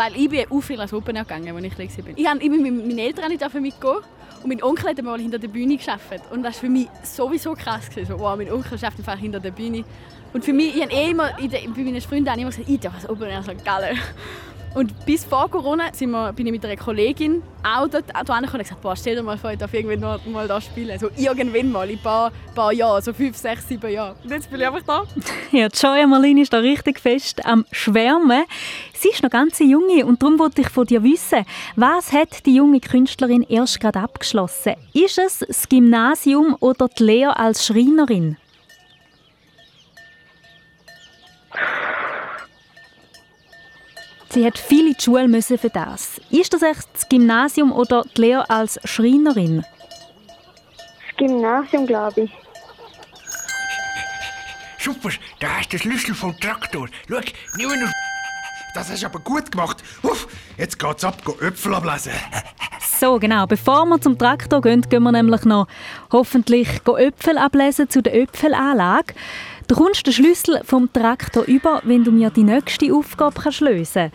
weil 0.00 0.16
ich 0.16 0.30
bin 0.30 0.46
auch 0.50 0.62
viel 0.62 0.80
als 0.80 0.94
Open 0.94 1.14
gegangen, 1.14 1.54
als 1.54 1.64
ich 1.66 1.74
klein 1.74 1.90
war. 1.98 2.12
Ich 2.16 2.26
habe 2.26 2.42
immer 2.42 2.56
mit 2.56 2.74
meinen 2.74 2.98
Eltern 2.98 3.28
nicht 3.28 3.42
mitgehen 3.42 3.98
und 4.42 4.48
mein 4.48 4.62
Onkel 4.62 4.88
hat 4.88 5.02
mal 5.02 5.20
hinter 5.20 5.38
der 5.38 5.48
Bühne 5.48 5.76
gearbeitet. 5.76 6.22
Und 6.30 6.42
das 6.42 6.54
war 6.54 6.60
für 6.60 6.68
mich 6.70 6.88
sowieso 7.02 7.52
krass. 7.52 7.90
Gewesen. 7.90 8.06
So, 8.08 8.18
wow, 8.18 8.34
mein 8.34 8.50
Onkel 8.50 8.72
arbeitet 8.72 8.98
einfach 9.00 9.18
hinter 9.18 9.40
der 9.40 9.50
Bühne. 9.50 9.84
Und 10.32 10.42
für 10.42 10.54
mich, 10.54 10.74
ich 10.74 10.82
habe 10.82 10.92
eh 10.94 11.10
immer, 11.10 11.38
ich, 11.38 11.50
bei 11.50 11.82
meinen 11.82 12.00
Freunden 12.00 12.30
habe 12.30 12.38
ich 12.38 12.42
immer 12.42 12.50
gesagt, 12.50 12.68
ich 12.70 12.80
darf 12.80 12.94
als 12.94 13.10
Open 13.10 13.28
Air 13.28 13.42
St. 13.42 13.62
Gallen. 13.62 13.98
Und 14.72 15.04
bis 15.04 15.24
vor 15.24 15.50
Corona 15.50 15.92
sind 15.92 16.10
wir, 16.10 16.32
bin 16.32 16.46
ich 16.46 16.52
mit 16.52 16.64
einer 16.64 16.76
Kollegin 16.76 17.42
auch 17.64 17.88
dort 17.88 18.14
angekommen 18.14 18.44
und 18.52 18.58
gesagt, 18.58 18.80
boah, 18.80 18.94
stell 18.94 19.16
dir 19.16 19.22
mal 19.22 19.36
vor, 19.36 19.50
ich 19.50 19.58
darf 19.58 19.74
irgendwann 19.74 20.00
mal, 20.00 20.20
mal 20.26 20.46
da 20.46 20.60
spielen. 20.60 20.96
So 20.98 21.10
irgendwann 21.16 21.72
mal, 21.72 21.90
in 21.90 21.98
ein 21.98 22.02
paar, 22.02 22.30
paar 22.54 22.72
Jahren, 22.72 23.02
so 23.02 23.12
fünf, 23.12 23.36
sechs, 23.36 23.66
sieben 23.66 23.90
Jahre. 23.90 24.14
Und 24.22 24.30
jetzt 24.30 24.48
bin 24.48 24.60
ich 24.60 24.66
einfach 24.66 24.82
da. 24.86 25.04
Ja, 25.52 25.66
Joya 25.66 26.06
Marlin 26.06 26.38
ist 26.38 26.52
da 26.52 26.58
richtig 26.58 27.00
fest 27.00 27.44
am 27.44 27.66
Schwärmen. 27.72 28.44
Sie 28.94 29.08
ist 29.08 29.22
noch 29.24 29.30
ganz 29.30 29.58
junge 29.58 30.06
und 30.06 30.22
darum 30.22 30.38
wollte 30.38 30.60
ich 30.60 30.68
von 30.68 30.86
dir 30.86 31.02
wissen, 31.02 31.44
was 31.74 32.12
hat 32.12 32.46
die 32.46 32.54
junge 32.54 32.78
Künstlerin 32.78 33.42
erst 33.42 33.80
gerade 33.80 33.98
abgeschlossen? 33.98 34.74
Ist 34.94 35.18
es 35.18 35.40
das 35.40 35.68
Gymnasium 35.68 36.56
oder 36.60 36.86
die 36.86 37.02
Lehre 37.02 37.36
als 37.36 37.66
Schreinerin? 37.66 38.36
Sie 44.32 44.46
hat 44.46 44.58
viele 44.58 44.90
in 44.90 44.94
die 44.94 45.02
Schule 45.02 45.26
müssen 45.26 45.58
für 45.58 45.70
das. 45.70 46.20
Ist 46.30 46.52
das 46.52 46.62
echt 46.62 46.88
das 46.92 47.08
Gymnasium 47.08 47.72
oder 47.72 48.04
die 48.16 48.20
Lehre 48.20 48.48
als 48.48 48.78
Schreinerin? 48.84 49.64
Das 50.26 51.16
Gymnasium, 51.16 51.86
glaube 51.86 52.22
ich. 52.22 52.30
Super, 54.78 55.10
da 55.40 55.58
hast 55.58 55.72
du 55.72 55.76
den 55.76 55.80
Schlüssel 55.80 56.14
vom 56.14 56.38
Traktor. 56.38 56.88
Schau, 57.08 57.20
nimm 57.56 57.70
ihn 57.70 57.82
auf. 57.82 57.90
das 58.74 58.90
hast 58.90 59.02
du 59.02 59.06
aber 59.06 59.18
gut 59.18 59.50
gemacht. 59.50 59.82
Uff, 60.02 60.28
jetzt 60.56 60.78
geht's 60.78 61.04
ab, 61.04 61.24
go 61.24 61.36
Äpfel 61.40 61.74
ablesen. 61.74 62.12
So, 63.00 63.18
genau. 63.18 63.46
Bevor 63.46 63.84
wir 63.86 64.00
zum 64.00 64.16
Traktor 64.16 64.60
gehen, 64.60 64.82
gehen 64.82 65.02
wir 65.02 65.10
nämlich 65.10 65.44
noch 65.44 65.66
hoffentlich 66.12 66.84
go 66.84 66.96
Äpfel 66.96 67.36
ablesen 67.36 67.90
zu 67.90 68.00
der 68.00 68.14
Äpfelanlage. 68.14 69.14
Du 69.70 69.76
kommst 69.76 70.04
den 70.04 70.12
Schlüssel 70.12 70.62
vom 70.64 70.92
Traktor 70.92 71.44
über, 71.44 71.80
wenn 71.84 72.02
du 72.02 72.10
mir 72.10 72.30
die 72.30 72.42
nächste 72.42 72.92
Aufgabe 72.92 73.40
kannst 73.40 73.60
lösen 73.60 74.10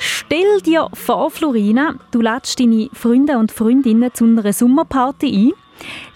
Stell 0.00 0.60
dir 0.62 0.88
vor, 0.94 1.30
Florina, 1.30 1.94
du 2.10 2.20
lädst 2.20 2.58
deine 2.58 2.88
Freunde 2.92 3.38
und 3.38 3.52
Freundinnen 3.52 4.12
zu 4.12 4.24
einer 4.24 4.52
Sommerparty 4.52 5.28
ein. 5.28 5.52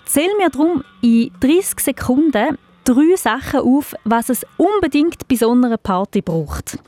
Zähl 0.06 0.36
mir 0.38 0.50
darum 0.50 0.82
in 1.02 1.30
30 1.38 1.78
Sekunden 1.78 2.58
drei 2.82 3.14
Sachen 3.14 3.60
auf, 3.60 3.94
was 4.02 4.28
es 4.28 4.44
unbedingt 4.56 5.28
bei 5.28 5.36
so 5.36 5.52
einer 5.52 5.76
Party 5.76 6.20
braucht. 6.20 6.80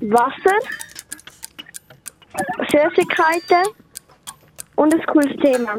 Wasser, 0.00 0.58
Süßigkeiten 2.70 3.68
und 4.76 4.94
ein 4.94 5.06
cooles 5.06 5.36
Thema. 5.42 5.74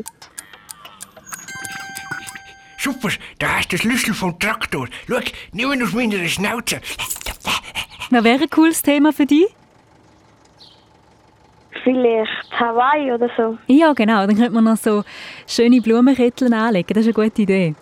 Super, 2.83 3.09
da 3.37 3.57
hast 3.57 3.71
du 3.71 3.77
den 3.77 3.81
Schlüssel 3.83 4.15
vom 4.15 4.39
Traktor. 4.39 4.87
Schau, 5.07 5.19
nimm 5.51 5.71
ihn 5.71 5.83
aus 5.83 5.93
meiner 5.93 6.27
Schnauze. 6.27 6.81
Was 8.09 8.23
wäre 8.23 8.41
ein 8.41 8.49
cooles 8.49 8.81
Thema 8.81 9.13
für 9.13 9.27
dich? 9.27 9.45
Vielleicht 11.83 12.51
Hawaii 12.59 13.11
oder 13.11 13.29
so. 13.37 13.59
Ja, 13.67 13.93
genau. 13.93 14.25
Dann 14.25 14.35
könnte 14.35 14.49
man 14.49 14.63
noch 14.63 14.77
so 14.77 15.03
schöne 15.47 15.79
Blumenketteln 15.79 16.53
anlegen. 16.53 16.91
Das 16.95 17.05
ist 17.05 17.15
eine 17.15 17.29
gute 17.29 17.43
Idee. 17.43 17.75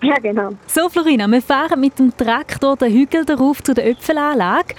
Ja, 0.00 0.16
genau. 0.16 0.52
So, 0.66 0.88
Florina, 0.88 1.26
wir 1.26 1.42
fahren 1.42 1.78
mit 1.78 1.98
dem 1.98 2.16
Traktor 2.16 2.78
den 2.78 2.90
Hügel 2.90 3.26
darauf 3.26 3.62
zu 3.62 3.74
der 3.74 3.88
Äpfelanlage. 3.88 4.74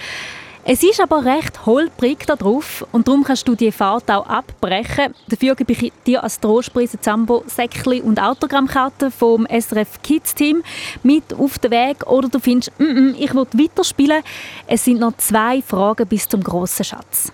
Es 0.64 0.82
ist 0.82 1.00
aber 1.00 1.24
recht 1.24 1.64
holprig 1.64 2.26
da 2.26 2.36
drauf 2.36 2.86
und 2.92 3.08
darum 3.08 3.24
kannst 3.24 3.48
du 3.48 3.54
die 3.54 3.72
Fahrt 3.72 4.10
auch 4.10 4.26
abbrechen. 4.26 5.14
Dafür 5.28 5.54
gebe 5.54 5.72
ich 5.72 5.90
dir 6.06 6.22
als 6.22 6.38
Trostpreise 6.38 7.00
Zambo 7.00 7.42
Säckli 7.46 8.02
und 8.02 8.20
Autogrammkarten 8.20 9.10
vom 9.10 9.46
SRF 9.46 10.02
Kids 10.02 10.34
Team 10.34 10.62
mit 11.02 11.32
auf 11.32 11.58
den 11.58 11.70
Weg 11.70 12.06
oder 12.06 12.28
du 12.28 12.38
findest, 12.38 12.78
mm 12.78 12.84
-mm, 12.84 13.14
ich 13.18 13.34
will 13.34 13.46
weiterspielen. 13.54 14.22
Es 14.66 14.84
sind 14.84 15.00
noch 15.00 15.16
zwei 15.16 15.62
Fragen 15.62 16.06
bis 16.06 16.28
zum 16.28 16.42
grossen 16.42 16.84
Schatz. 16.84 17.32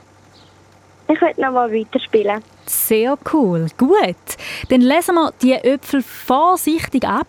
Ich 1.09 1.21
will 1.21 1.35
noch 1.37 1.53
mal 1.53 1.73
weiterspielen. 1.73 2.43
Sehr 2.67 3.19
cool, 3.33 3.67
gut. 3.77 4.17
Dann 4.69 4.81
lesen 4.81 5.17
wir 5.17 5.33
die 5.43 5.53
Äpfel 5.53 6.03
vorsichtig 6.03 7.05
ab 7.05 7.27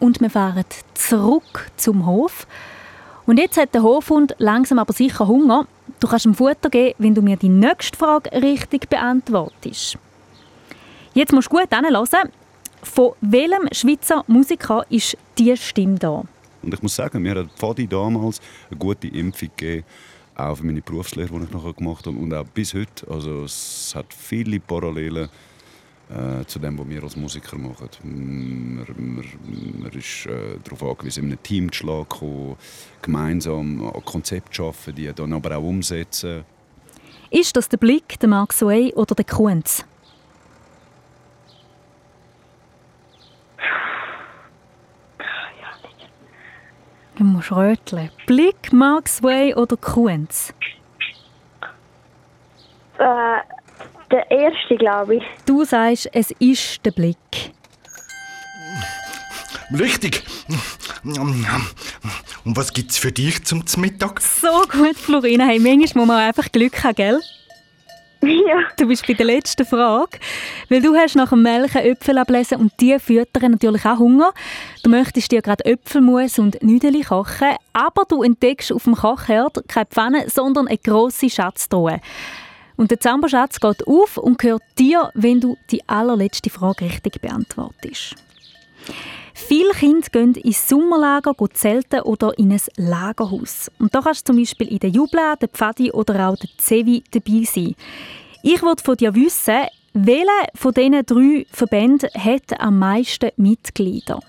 und 0.00 0.20
wir 0.20 0.30
fahren 0.30 0.64
zurück 0.94 1.70
zum 1.76 2.04
Hof. 2.04 2.46
Und 3.26 3.38
jetzt 3.38 3.56
hat 3.56 3.74
der 3.74 3.82
Hofhund 3.82 4.36
langsam 4.38 4.78
aber 4.78 4.92
sicher 4.92 5.26
Hunger. 5.26 5.66
Du 5.98 6.06
kannst 6.06 6.26
ihm 6.26 6.34
Futter 6.34 6.70
geben, 6.70 6.94
wenn 6.98 7.14
du 7.14 7.22
mir 7.22 7.36
die 7.36 7.48
nächste 7.48 7.98
Frage 7.98 8.30
richtig 8.32 8.88
beantwortest. 8.88 9.98
Jetzt 11.12 11.32
musst 11.32 11.50
du 11.50 11.56
gut 11.56 11.74
hinhören. 11.74 12.30
Von 12.82 13.12
welchem 13.20 13.68
Schweizer 13.72 14.22
Musiker 14.28 14.86
ist 14.90 15.16
diese 15.36 15.56
Stimme 15.56 15.98
da? 15.98 16.22
Und 16.62 16.74
ich 16.74 16.82
muss 16.82 16.94
sagen, 16.94 17.20
mir 17.20 17.34
hat 17.34 17.48
Fadi 17.56 17.86
damals 17.86 18.40
eine 18.70 18.78
gute 18.78 19.08
Impfung 19.08 19.50
gegeben, 19.56 19.84
auch 20.36 20.56
für 20.56 20.64
meine 20.64 20.82
Berufslehre, 20.82 21.28
die 21.38 21.44
ich 21.44 21.50
nachher 21.50 21.72
gemacht 21.72 22.06
habe 22.06 22.16
und 22.16 22.32
auch 22.32 22.44
bis 22.44 22.74
heute. 22.74 23.10
Also 23.10 23.44
es 23.44 23.92
hat 23.96 24.06
viele 24.12 24.60
Parallelen 24.60 25.28
äh, 26.08 26.44
zu 26.44 26.58
dem, 26.58 26.78
was 26.78 26.88
wir 26.88 27.02
als 27.02 27.16
Musiker 27.16 27.58
machen. 27.58 27.88
Man, 28.04 28.86
man, 28.96 29.24
man 29.80 29.92
ist 29.92 30.26
äh, 30.26 30.58
darauf 30.62 30.82
angewiesen, 30.82 31.24
in 31.24 31.30
einem 31.30 31.42
Team 31.42 31.72
zu 31.72 31.78
schlagen, 31.78 32.56
gemeinsam 33.02 33.84
ein 33.92 34.04
Konzept 34.04 34.54
zu 34.54 34.62
schaffen, 34.62 34.94
die 34.94 35.12
dann 35.12 35.32
aber 35.32 35.56
auch 35.56 35.62
umsetzen. 35.62 36.44
Ist 37.30 37.56
das 37.56 37.68
der 37.68 37.78
Blick, 37.78 38.18
der 38.20 38.28
Mark 38.28 38.52
Sway 38.52 38.92
oder 38.94 39.14
der 39.14 39.24
Kunz? 39.24 39.84
Du 47.16 47.24
musst 47.24 47.50
röteln. 47.50 48.10
Blick, 48.26 48.72
Mark 48.72 49.08
Sway 49.08 49.54
oder 49.54 49.76
Kunz? 49.76 50.52
Äh, 52.98 53.38
der 54.10 54.30
erste, 54.30 54.76
glaube 54.76 55.16
ich. 55.16 55.22
Du 55.46 55.64
sagst, 55.64 56.08
es 56.12 56.30
ist 56.38 56.84
der 56.84 56.92
Blick. 56.92 57.16
Richtig. 59.78 60.22
Und 62.44 62.56
was 62.56 62.72
gibt's 62.72 62.98
für 62.98 63.10
dich 63.10 63.44
zum 63.44 63.64
Mittag? 63.78 64.20
So 64.20 64.62
gut, 64.70 64.96
Florina. 64.96 65.46
Hey, 65.46 65.58
manchmal 65.58 66.06
muss 66.06 66.14
man 66.14 66.22
einfach 66.22 66.50
Glück 66.52 66.84
haben, 66.84 66.94
gell? 66.94 67.20
Ja. 68.22 68.60
Du 68.76 68.86
bist 68.86 69.06
bei 69.06 69.12
der 69.12 69.26
letzten 69.26 69.66
Frage. 69.66 70.18
Weil 70.68 70.80
du 70.80 70.94
hast 70.94 71.16
nach 71.16 71.28
dem 71.28 71.42
Melken 71.42 71.82
Äpfel 71.82 72.18
ablesen 72.18 72.58
und 72.58 72.72
die 72.80 72.98
füttern 72.98 73.52
natürlich 73.52 73.84
auch 73.84 73.98
Hunger. 73.98 74.32
Du 74.82 74.90
möchtest 74.90 75.30
dir 75.30 75.42
gerade 75.42 75.64
Äpfelmus 75.64 76.38
und 76.38 76.60
Nüdeli 76.62 77.02
kochen, 77.02 77.54
aber 77.72 78.04
du 78.08 78.22
entdeckst 78.22 78.72
auf 78.72 78.84
dem 78.84 78.94
Kochherd 78.94 79.62
keine 79.68 79.86
Pfanne, 79.86 80.24
sondern 80.28 80.66
eine 80.66 80.78
grosse 80.78 81.30
Schatztruhe. 81.30 82.00
Und 82.76 82.90
der 82.90 83.00
Zamboschatz 83.00 83.58
geht 83.58 83.86
auf 83.86 84.16
und 84.18 84.38
gehört 84.38 84.62
dir, 84.78 85.10
wenn 85.14 85.40
du 85.40 85.56
die 85.70 85.88
allerletzte 85.88 86.50
Frage 86.50 86.84
richtig 86.84 87.20
beantwortest. 87.20 88.14
Viele 89.34 89.70
Kinder 89.72 90.08
gehen 90.10 90.34
ins 90.34 90.68
Sommerlager 90.68 91.34
zelten 91.52 92.00
oder 92.00 92.36
in 92.38 92.52
ein 92.52 92.60
Lagerhaus. 92.76 93.70
Und 93.78 93.94
da 93.94 94.00
kannst 94.00 94.28
du 94.28 94.32
zum 94.32 94.40
Beispiel 94.40 94.68
in 94.68 94.78
der 94.78 94.90
Jubla, 94.90 95.36
der 95.36 95.48
Pfadi 95.48 95.92
oder 95.92 96.28
auch 96.28 96.36
der 96.36 96.48
Zevi 96.56 97.04
dabei 97.10 97.44
sein. 97.44 97.74
Ich 98.42 98.62
wollte 98.62 98.82
von 98.82 98.96
dir 98.96 99.14
wissen, 99.14 99.66
welcher 99.92 100.46
von 100.54 100.72
diesen 100.72 101.04
drei 101.04 101.46
Verbänden 101.50 102.10
hat 102.16 102.60
am 102.60 102.78
meisten 102.78 103.30
Mitglieder? 103.36 104.20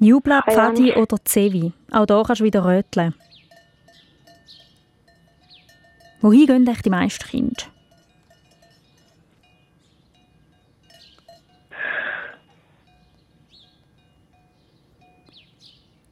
Jubla, 0.00 0.42
Keine 0.42 0.62
Ahnung. 0.62 0.76
Pfadi 0.76 0.92
oder 0.94 1.16
Zevi? 1.24 1.72
Auch 1.90 2.06
da 2.06 2.22
kannst 2.24 2.40
du 2.40 2.44
wieder 2.44 2.64
röteln. 2.64 3.14
Wohin 6.24 6.46
gehen 6.46 6.64
die 6.64 6.88
meisten 6.88 7.28
Kinder? 7.28 7.64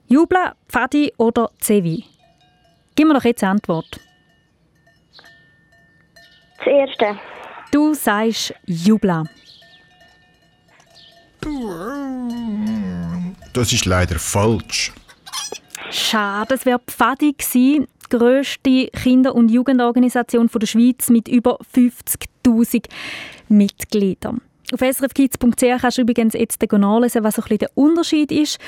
Jubla, 0.09 0.55
Pfadi 0.69 1.15
oder 1.17 1.49
Zevi? 1.61 2.05
Gib 2.95 3.09
mir 3.09 3.15
doch 3.15 3.25
jetzt 3.25 3.43
eine 3.43 3.53
Antwort. 3.53 4.01
Das 6.59 6.67
erste. 6.67 7.19
Du 7.71 7.95
sagst 7.95 8.53
Jubla. 8.67 9.25
Das 13.55 13.73
ist 13.73 13.87
leider 13.87 14.19
falsch. 14.19 14.93
Schade, 15.91 16.55
es 16.55 16.67
wäre 16.67 16.81
Pfadi 16.81 17.33
gewesen, 17.33 17.89
grösste 18.19 18.89
Kinder- 18.89 19.35
und 19.35 19.51
Jugendorganisation 19.51 20.51
der 20.53 20.67
Schweiz 20.67 21.09
mit 21.09 21.29
über 21.29 21.59
50'000 21.75 22.85
Mitgliedern. 23.49 24.43
Auf 24.73 24.81
srfkids.ch 24.81 25.81
kannst 25.81 25.99
du 25.99 26.03
übrigens 26.03 26.35
jetzt 26.35 26.63
nachlesen, 26.63 27.25
was 27.25 27.37
so 27.37 27.43
ein 27.43 27.45
bisschen 27.45 27.59
der 27.59 27.71
Unterschied 27.75 28.31
ist 28.31 28.59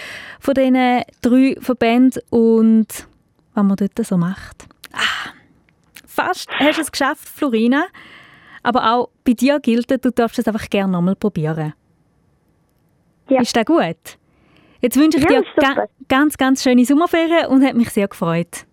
von 0.41 0.55
diesen 0.55 1.03
drei 1.23 1.57
Verbänden 1.61 2.23
und 2.31 2.87
was 3.55 3.65
man 3.65 3.77
dort 3.77 4.07
so 4.07 4.17
macht. 4.17 4.65
Ah, 4.93 5.31
fast 6.07 6.49
hast 6.59 6.79
du 6.79 6.83
es 6.83 6.93
geschafft, 6.93 7.29
Florina. 7.29 7.85
Aber 8.63 8.93
auch 8.95 9.11
bei 9.25 9.33
dir 9.33 9.61
gilt, 9.61 9.91
du 9.91 10.11
darfst 10.11 10.39
es 10.39 10.49
einfach 10.49 10.71
gerne 10.71 10.93
nochmal 10.93 11.17
probieren. 11.17 11.75
Ja. 13.29 13.41
Ist 13.43 13.55
das 13.55 13.65
gut? 13.67 14.19
Jetzt 14.81 14.97
wünsche 14.97 15.19
ich 15.19 15.25
Ja, 15.25 15.41
dir 15.41 15.45
ga 15.57 15.87
ganz, 16.09 16.37
ganz 16.37 16.63
schöne 16.63 16.85
Sommerferien 16.85 17.47
und 17.47 17.63
hat 17.65 17.75
mich 17.75 17.91
sehr 17.91 18.09
gefreut. 18.09 18.67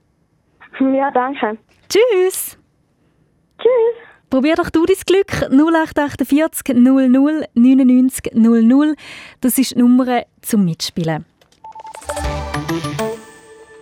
Ja, 0.81 1.11
danke. 1.11 1.57
Tschüss! 1.87 2.57
Tschüss! 3.59 4.11
Probier 4.31 4.55
doch 4.55 4.69
du 4.69 4.85
dein 4.85 4.95
Glück. 5.05 5.51
0848 5.51 6.75
00 6.75 7.09
99 7.53 8.33
00. 8.33 8.95
Das 9.41 9.57
ist 9.57 9.75
die 9.75 9.79
Nummer 9.79 10.23
zum 10.41 10.65
Mitspielen. 10.65 11.25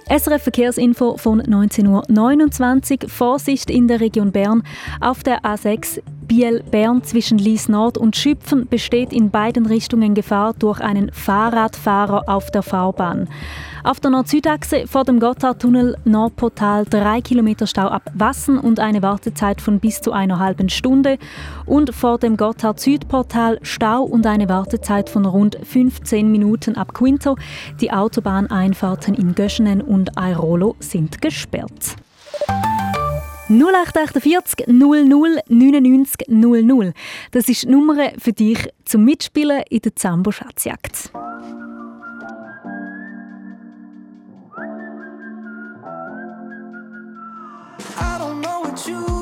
SRF 0.09 0.41
Verkehrsinfo 0.41 1.17
von 1.17 1.39
19.29 1.41 3.03
Uhr. 3.03 3.09
Vorsicht 3.09 3.69
in 3.69 3.87
der 3.87 4.01
Region 4.01 4.31
Bern 4.31 4.63
auf 4.99 5.21
der 5.21 5.41
A6 5.41 6.01
Biel-Bern 6.29 7.03
zwischen 7.03 7.39
Lies-Nord 7.39 7.97
und 7.97 8.15
Schüpfen 8.15 8.67
besteht 8.67 9.11
in 9.11 9.31
beiden 9.31 9.65
Richtungen 9.65 10.13
Gefahr 10.13 10.53
durch 10.53 10.79
einen 10.79 11.11
Fahrradfahrer 11.11 12.29
auf 12.29 12.51
der 12.51 12.61
Fahrbahn. 12.61 13.27
Auf 13.83 13.99
der 13.99 14.11
Nord-Süd-Achse 14.11 14.85
vor 14.87 15.05
dem 15.05 15.19
Gotthardtunnel 15.19 15.97
Nordportal 16.05 16.85
3 16.85 17.21
Kilometer 17.21 17.65
Stau 17.65 17.87
ab 17.87 18.11
Wassen 18.13 18.59
und 18.59 18.79
eine 18.79 19.01
Wartezeit 19.01 19.59
von 19.59 19.79
bis 19.79 20.01
zu 20.01 20.11
einer 20.11 20.37
halben 20.37 20.69
Stunde 20.69 21.17
und 21.65 21.95
vor 21.95 22.19
dem 22.19 22.37
Gotthard-Südportal 22.37 23.59
Stau 23.63 24.03
und 24.03 24.27
eine 24.27 24.47
Wartezeit 24.47 25.09
von 25.09 25.25
rund 25.25 25.57
15 25.63 26.31
Minuten 26.31 26.75
ab 26.75 26.93
Quinto. 26.93 27.37
Die 27.81 27.91
Autobahneinfahrten 27.91 29.15
in 29.15 29.33
Göschenen 29.33 29.81
und 29.81 30.11
Airolo 30.15 30.75
sind 30.79 31.21
gesperrt. 31.21 31.95
0848 33.49 34.67
00 34.67 35.41
99 35.47 36.27
00. 36.27 36.93
Das 37.31 37.49
ist 37.49 37.63
die 37.63 37.67
Nummer 37.67 38.11
für 38.17 38.33
dich 38.33 38.69
zum 38.85 39.05
Mitspielen 39.05 39.63
in 39.69 39.81
der 39.81 39.95
Zambo 39.95 40.31
Schatzjagd. 40.31 41.11
You 48.87 49.18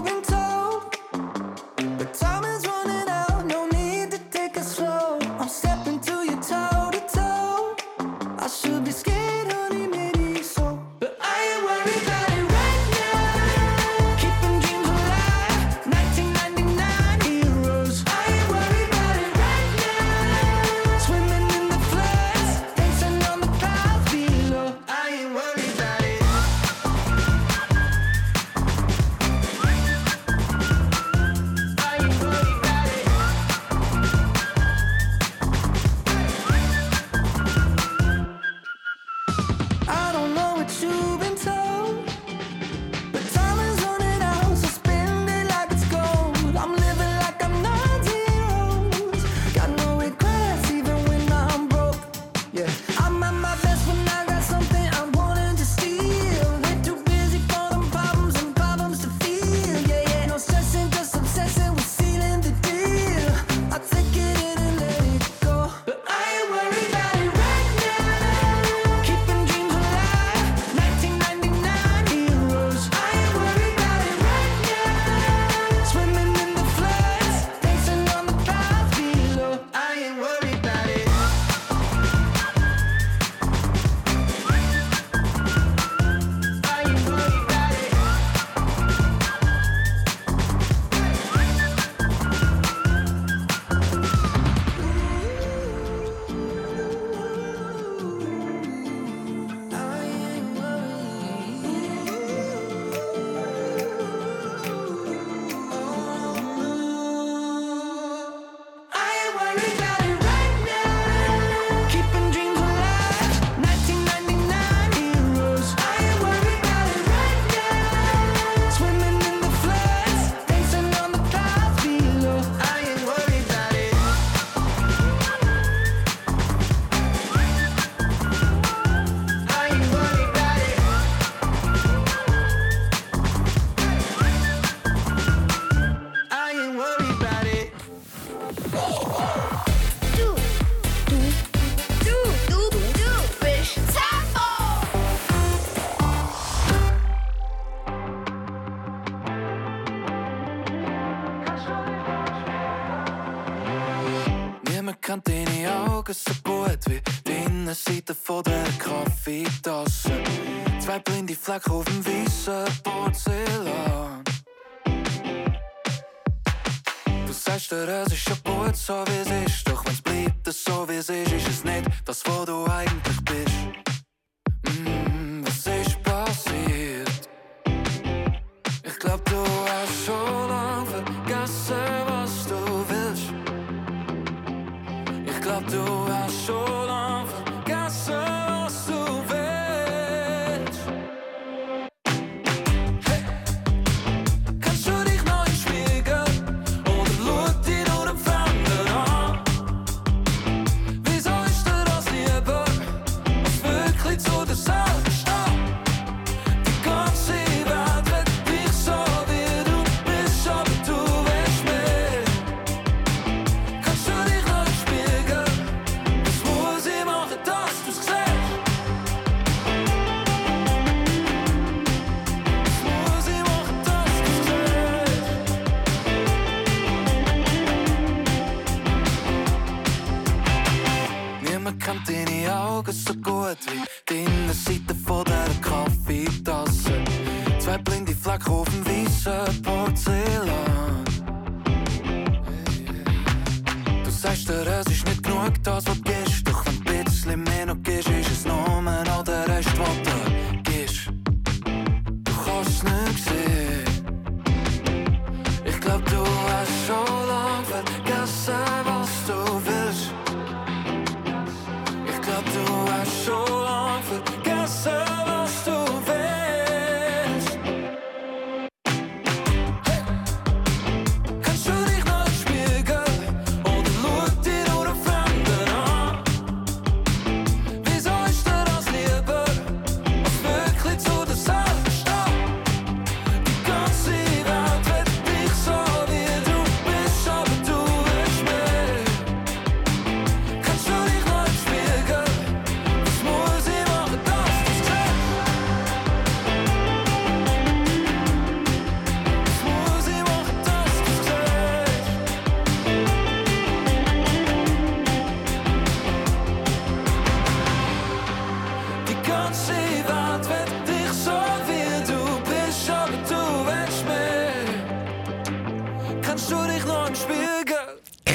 Lakrogruppen 161.47 162.05
viser. 162.05 162.76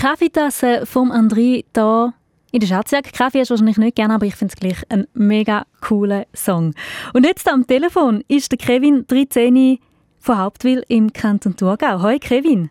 Kaffeetasse 0.02 0.84
vom 0.84 1.12
André 1.12 1.64
da 1.72 2.12
in 2.50 2.58
der 2.58 2.66
Schatzjagd. 2.66 3.12
Kaffee 3.12 3.38
hast 3.38 3.50
du 3.50 3.52
wahrscheinlich 3.52 3.78
nicht 3.78 3.94
gerne, 3.94 4.14
aber 4.14 4.26
ich 4.26 4.34
finde 4.34 4.52
es 4.52 4.58
gleich 4.58 4.82
ein 4.88 5.06
mega 5.14 5.64
cooler 5.80 6.26
Song. 6.34 6.74
Und 7.14 7.24
jetzt 7.24 7.48
am 7.48 7.68
Telefon 7.68 8.24
ist 8.26 8.50
der 8.50 8.58
Kevin 8.58 9.06
13 9.06 9.78
von 10.18 10.38
Hauptwil 10.38 10.82
im 10.88 11.12
Kanton 11.12 11.54
Thurgau. 11.54 12.02
Hoi 12.02 12.18
Kevin. 12.18 12.70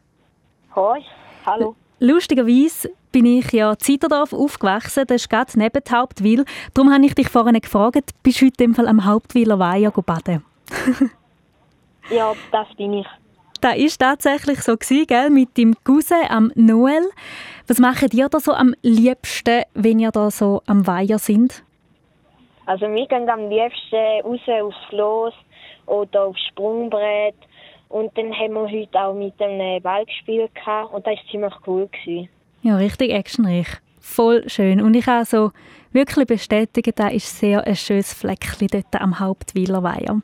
Hoi, 0.75 0.99
hallo. 1.45 1.77
Lustigerweise 1.99 2.91
bin 3.13 3.25
ich 3.25 3.49
ja 3.53 3.71
in 3.71 3.79
Zeiterdorf 3.79 4.33
aufgewachsen, 4.33 5.05
das 5.07 5.21
ist 5.21 5.29
gerade 5.29 5.57
neben 5.57 5.83
Hauptwil. 5.89 6.43
Darum 6.73 6.93
habe 6.93 7.05
ich 7.05 7.15
dich 7.15 7.29
vorhin 7.29 7.61
gefragt, 7.61 8.11
bist 8.23 8.41
du 8.41 8.47
heute 8.47 8.57
dem 8.57 8.75
Fall 8.75 8.89
am 8.89 9.05
Hauptwiler 9.05 9.57
Weiher 9.57 9.91
baden? 9.91 10.43
Ja, 12.09 12.33
das 12.51 12.67
bin 12.75 12.91
ich. 12.91 13.07
Das 13.61 13.77
war 13.77 14.09
tatsächlich 14.09 14.61
so, 14.61 14.75
gewesen, 14.75 15.05
gell? 15.07 15.29
mit 15.29 15.57
deinem 15.57 15.75
Cousin 15.83 16.25
am 16.29 16.51
Noel. 16.55 17.09
Was 17.67 17.77
macht 17.79 18.13
ihr 18.13 18.27
da 18.27 18.39
so 18.39 18.53
am 18.53 18.73
liebsten, 18.81 19.63
wenn 19.75 19.99
ihr 19.99 20.11
da 20.11 20.31
so 20.31 20.61
am 20.65 20.87
Weiher 20.87 21.19
sind? 21.19 21.63
Also 22.65 22.87
wir 22.87 23.07
gehen 23.07 23.29
am 23.29 23.49
liebsten 23.49 24.21
raus 24.23 24.39
aufs 24.47 24.89
Floß 24.89 25.33
oder 25.85 26.25
aufs 26.25 26.41
Sprungbrett. 26.49 27.35
Und 27.89 28.17
dann 28.17 28.33
haben 28.33 28.53
wir 28.53 28.67
heute 28.67 28.99
auch 28.99 29.13
mit 29.13 29.39
einem 29.41 29.81
Ball 29.83 30.05
gespielt 30.05 30.51
und 30.91 31.05
das 31.05 31.15
war 31.15 31.23
ziemlich 31.29 31.53
cool. 31.67 31.87
Gewesen. 31.87 32.29
Ja, 32.63 32.77
richtig 32.77 33.11
actionreich. 33.11 33.67
Voll 33.99 34.47
schön. 34.49 34.81
Und 34.81 34.95
ich 34.95 35.05
kann 35.05 35.25
so 35.25 35.51
wirklich 35.91 36.25
bestätigen, 36.25 36.93
da 36.95 37.09
ist 37.09 37.39
sehr 37.39 37.65
ein 37.67 37.75
schönes 37.75 38.13
Fleckchen 38.13 38.69
dort 38.71 39.01
am 39.01 39.19
Hauptwiler 39.19 39.83
Weiher. 39.83 40.21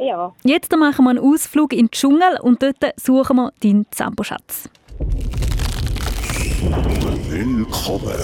Ja. 0.00 0.32
Jetzt 0.44 0.74
machen 0.74 1.04
wir 1.04 1.10
einen 1.10 1.18
Ausflug 1.18 1.74
in 1.74 1.86
den 1.86 1.90
Dschungel 1.90 2.40
und 2.40 2.62
dort 2.62 2.76
suchen 2.96 3.36
wir 3.36 3.52
deinen 3.62 3.84
Zamboschatz. 3.90 4.70
Willkommen 7.28 8.16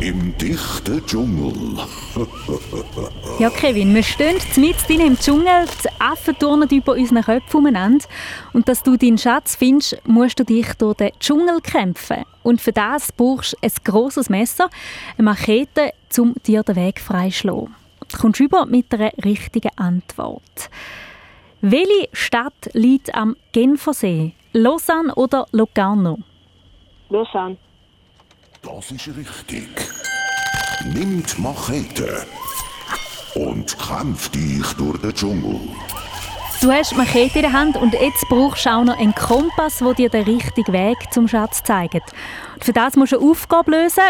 im 0.00 0.38
dichten 0.38 1.04
Dschungel. 1.04 1.52
Ja, 3.40 3.50
Kevin, 3.50 3.92
wir 3.92 4.04
stehen 4.04 4.36
mitten 4.56 5.00
im 5.00 5.18
Dschungel, 5.18 5.66
die 5.82 5.88
Affen 6.00 6.38
turnen 6.38 6.68
über 6.70 6.92
unseren 6.92 7.22
Köpfen 7.22 7.58
umeinander. 7.58 8.06
Und 8.52 8.68
dass 8.68 8.84
du 8.84 8.96
deinen 8.96 9.18
Schatz 9.18 9.56
findest, 9.56 10.00
musst 10.06 10.38
du 10.38 10.44
dich 10.44 10.72
durch 10.74 10.96
den 10.98 11.10
Dschungel 11.18 11.60
kämpfen. 11.60 12.24
Und 12.44 12.60
für 12.60 12.72
das 12.72 13.10
brauchst 13.10 13.54
du 13.54 13.56
ein 13.60 13.72
grosses 13.82 14.30
Messer, 14.30 14.70
eine 15.18 15.24
Machete, 15.24 15.92
um 16.16 16.34
dir 16.46 16.62
den 16.62 16.76
Weg 16.76 17.00
freizuschlagen. 17.00 17.74
Du 18.08 18.18
kommst 18.18 18.38
über 18.38 18.66
mit 18.66 18.94
einer 18.94 19.10
richtigen 19.24 19.76
Antwort. 19.76 20.70
Welche 21.66 22.10
Stadt 22.12 22.68
liegt 22.74 23.14
am 23.14 23.36
Genfersee? 23.52 24.34
Lausanne 24.52 25.14
oder 25.14 25.46
Locarno? 25.50 26.18
Lausanne. 27.08 27.56
Das 28.60 28.90
ist 28.90 29.08
richtig. 29.08 29.70
Nimmt 30.92 31.38
Machete 31.38 32.26
und 33.34 33.78
kämpft 33.78 34.34
dich 34.34 34.66
durch 34.74 35.00
den 35.00 35.14
Dschungel. 35.14 35.58
Du 36.60 36.70
hast 36.70 36.94
Machete 36.98 37.38
in 37.38 37.42
der 37.44 37.52
Hand 37.54 37.78
und 37.78 37.94
jetzt 37.94 38.28
brauchst 38.28 38.66
du 38.66 38.70
auch 38.70 38.84
noch 38.84 38.98
einen 38.98 39.14
Kompass, 39.14 39.78
der 39.78 39.94
dir 39.94 40.10
den 40.10 40.24
richtigen 40.24 40.72
Weg 40.74 40.98
zum 41.12 41.26
Schatz 41.28 41.62
zeigt. 41.62 42.12
Und 42.56 42.62
für 42.62 42.74
das 42.74 42.94
musst 42.94 43.12
du 43.12 43.18
eine 43.18 43.30
Aufgabe 43.30 43.70
lösen, 43.70 44.04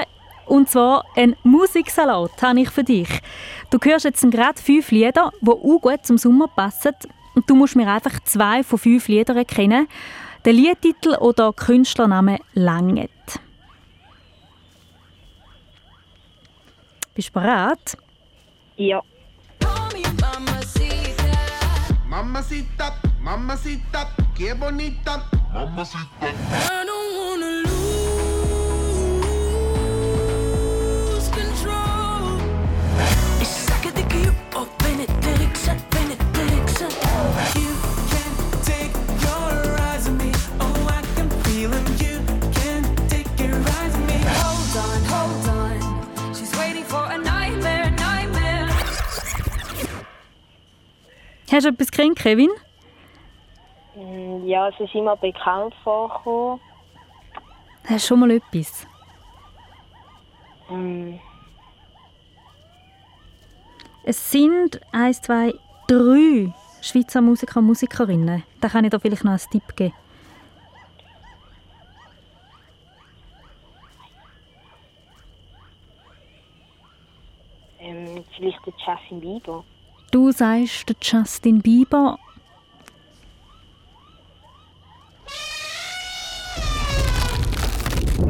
und 0.46 0.68
zwar 0.68 1.04
einen 1.14 1.36
Musiksalat 1.44 2.42
habe 2.42 2.62
ich 2.62 2.70
für 2.70 2.82
dich. 2.82 3.20
Du 3.70 3.78
hörst 3.80 4.06
jetzt 4.06 4.28
gerade 4.28 4.60
fünf 4.60 4.90
Lieder, 4.90 5.30
die 5.40 5.50
auch 5.50 5.80
gut 5.80 6.04
zum 6.04 6.18
Sommer 6.18 6.48
passen. 6.48 6.94
Und 7.34 7.50
du 7.50 7.54
musst 7.54 7.76
mir 7.76 7.90
einfach 7.90 8.20
zwei 8.24 8.62
von 8.62 8.78
fünf 8.78 9.08
Liedern 9.08 9.36
erkennen. 9.36 9.88
Der 10.44 10.52
Liedtitel 10.52 11.16
oder 11.16 11.52
Künstlername 11.52 12.38
langet. 12.52 13.10
Bist 17.14 17.28
du 17.28 17.32
bereit? 17.32 17.96
Ja. 18.76 19.00
Mamacita, 22.08 22.94
mamacita, 23.20 24.08
qué 24.36 24.54
bonita. 24.54 25.24
Mamacita. 25.52 26.04
I 26.22 26.84
don't 26.86 27.16
wanna 27.18 27.50
lose 31.10 31.30
control. 31.30 32.38
Hast 51.50 51.64
du 51.64 51.68
etwas 51.70 51.90
gekriegt, 51.90 52.16
Kevin? 52.18 52.50
Mm, 53.94 54.46
Ja, 54.46 54.68
es 54.68 54.80
ist 54.80 54.94
immer 54.94 55.16
bekannt 55.16 55.74
vorgekommen. 55.84 56.60
Hast 57.84 58.04
du 58.04 58.08
schon 58.08 58.20
mal 58.20 58.30
etwas? 58.30 58.86
Mm, 60.68 61.14
Es 64.04 64.30
sind 64.30 64.80
eins, 64.92 65.20
zwei, 65.22 65.54
drei 65.86 66.52
Schweizer 66.82 67.22
Musiker 67.22 67.60
und 67.60 67.66
Musikerinnen. 67.66 68.42
Da 68.60 68.68
kann 68.68 68.84
ich 68.84 68.90
dir 68.90 69.00
vielleicht 69.00 69.24
noch 69.24 69.32
einen 69.32 69.50
Tipp 69.50 69.76
geben. 69.76 69.94
ähm, 77.80 78.24
vielleicht 78.36 78.58
der 78.66 78.72
Justin 78.86 79.20
Bieber. 79.20 79.64
Du 80.14 80.30
sagst 80.30 80.88
der 80.88 80.94
Justin 81.02 81.60
Bieber. 81.60 82.16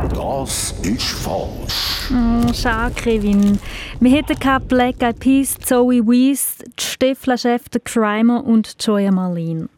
Das 0.09 0.73
ist 0.81 1.03
falsch. 1.03 2.09
Mm, 2.09 2.55
schade, 2.55 2.95
Kevin. 2.95 3.59
Wir 4.01 4.13
hätten 4.13 4.39
gehabt 4.39 4.69
Black 4.69 5.03
Eyed 5.03 5.21
Peas, 5.21 5.59
Zoe 5.59 6.01
Wees, 6.07 6.57
Stefla 6.81 7.37
Chef, 7.37 7.69
der 7.69 7.83
Crimer 7.83 8.43
und 8.43 8.83
Joya 8.83 9.13
Marlene. 9.13 9.69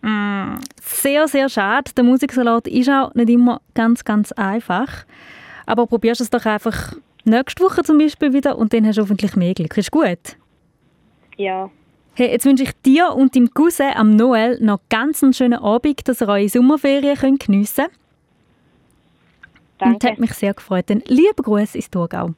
Mm, 0.00 0.54
sehr, 0.80 1.28
sehr 1.28 1.50
schade. 1.50 1.92
Der 1.94 2.04
Musiksalat 2.04 2.66
ist 2.66 2.88
auch 2.88 3.12
nicht 3.12 3.28
immer 3.28 3.60
ganz, 3.74 4.04
ganz 4.04 4.32
einfach. 4.32 5.04
Aber 5.66 5.86
probierst 5.86 6.22
es 6.22 6.30
doch 6.30 6.46
einfach 6.46 6.94
nächste 7.24 7.62
Woche 7.62 7.82
zum 7.82 7.98
Beispiel 7.98 8.32
wieder 8.32 8.56
und 8.56 8.72
dann 8.72 8.86
hast 8.86 8.96
du 8.96 9.02
hoffentlich 9.02 9.36
mehr 9.36 9.52
Glück. 9.52 9.76
Ist 9.76 9.90
gut? 9.90 10.38
Ja. 11.36 11.70
Hey, 12.14 12.30
jetzt 12.30 12.44
wünsche 12.44 12.64
ich 12.64 12.72
dir 12.82 13.14
und 13.14 13.34
deinem 13.34 13.52
Cousin 13.54 13.92
am 13.94 14.16
Noel 14.16 14.58
noch 14.60 14.80
ganz 14.90 15.22
einen 15.22 15.32
schönen 15.32 15.58
Abend, 15.58 16.06
dass 16.06 16.20
ihr 16.20 16.28
eure 16.28 16.48
Sommerferien 16.48 17.16
könnt 17.16 17.46
geniessen 17.46 17.86
könnt. 19.82 20.04
Und 20.04 20.10
hat 20.10 20.18
mich 20.18 20.32
sehr 20.34 20.54
gefreut. 20.54 20.88
Dann 20.88 21.02
lieber 21.06 21.42
Gruß 21.42 21.74
ins 21.74 21.90
Thurgau. 21.90 22.30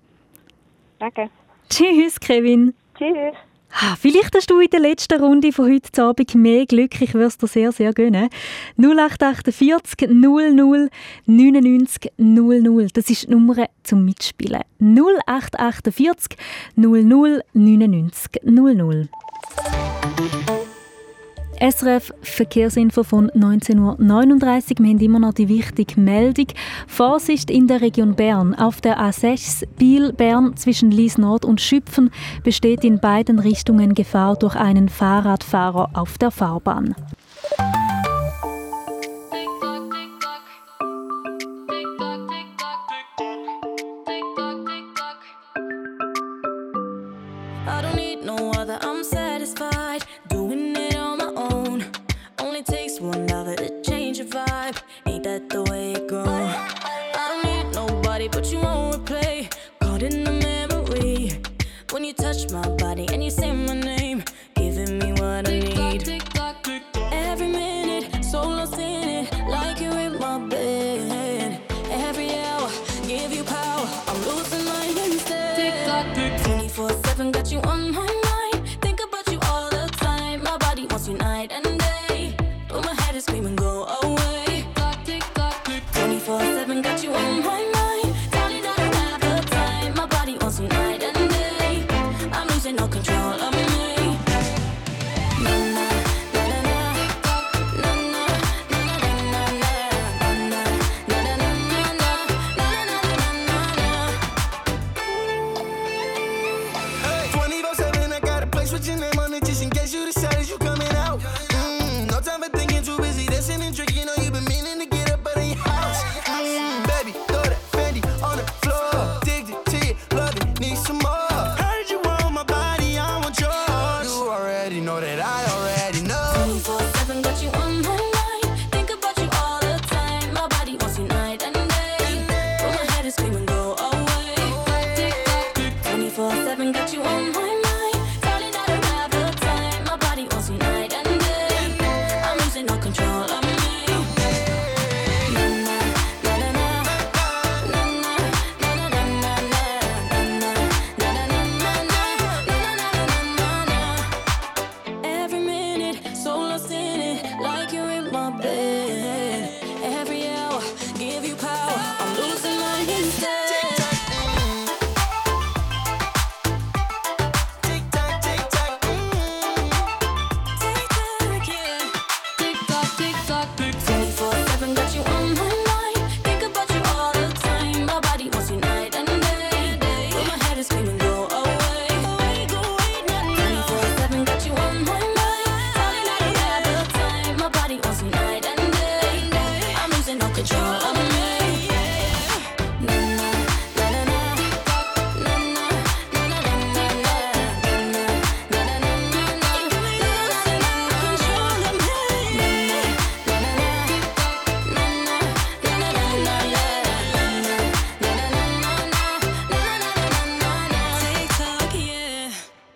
Danke. 0.99 1.31
Tschüss, 1.69 2.19
Kevin. 2.21 2.75
Tschüss. 2.97 3.35
Ah, 3.77 3.97
Vielleicht 4.01 4.37
hast 4.37 4.51
du 4.51 4.61
in 4.61 4.71
der 4.71 4.79
letzten 4.79 5.21
Runde 5.21 5.51
von 5.51 5.69
heute 5.69 6.03
Abend 6.05 6.33
mehr 6.37 6.65
Glück. 6.65 7.01
Ich 7.01 7.13
würde 7.13 7.27
es 7.27 7.39
dir 7.39 7.49
sehr, 7.49 7.73
sehr 7.73 7.93
gönnen. 7.93 8.29
0848 8.77 10.09
00 10.11 10.89
99 11.27 12.13
00. 12.17 12.89
Das 12.93 13.11
ist 13.11 13.25
die 13.25 13.31
Nummer 13.33 13.67
zum 13.83 14.05
Mitspielen. 14.05 14.63
0848 14.79 16.39
00 16.77 17.43
99 17.53 18.43
00. 18.45 19.09
SRF 21.65 22.13
Verkehrsinfo 22.21 23.05
von 23.05 23.31
19.39 23.31 23.79
Uhr. 23.81 24.85
Wir 24.85 24.91
haben 24.91 24.99
immer 25.01 25.19
noch 25.19 25.33
die 25.33 25.49
wichtige 25.49 25.99
Meldung. 25.99 26.49
Vorsicht 26.87 27.51
in 27.51 27.67
der 27.67 27.81
Region 27.81 28.17
Bern. 28.17 28.55
Auf 28.55 28.83
der 28.83 29.01
A6 29.01 29.67
Biel-Bern 29.79 30.59
zwischen 30.59 30.91
Lies 30.91 31.17
Nord 31.17 31.47
und 31.47 31.63
Schüpfen 31.63 32.11
besteht 32.43 32.85
in 32.85 33.01
beiden 33.01 33.39
Richtungen 33.39 33.95
Gefahr 33.95 34.37
durch 34.37 34.57
einen 34.57 34.91
Fahrradfahrer 34.91 35.89
auf 35.95 36.19
der 36.19 36.31
Fahrbahn. 36.31 36.95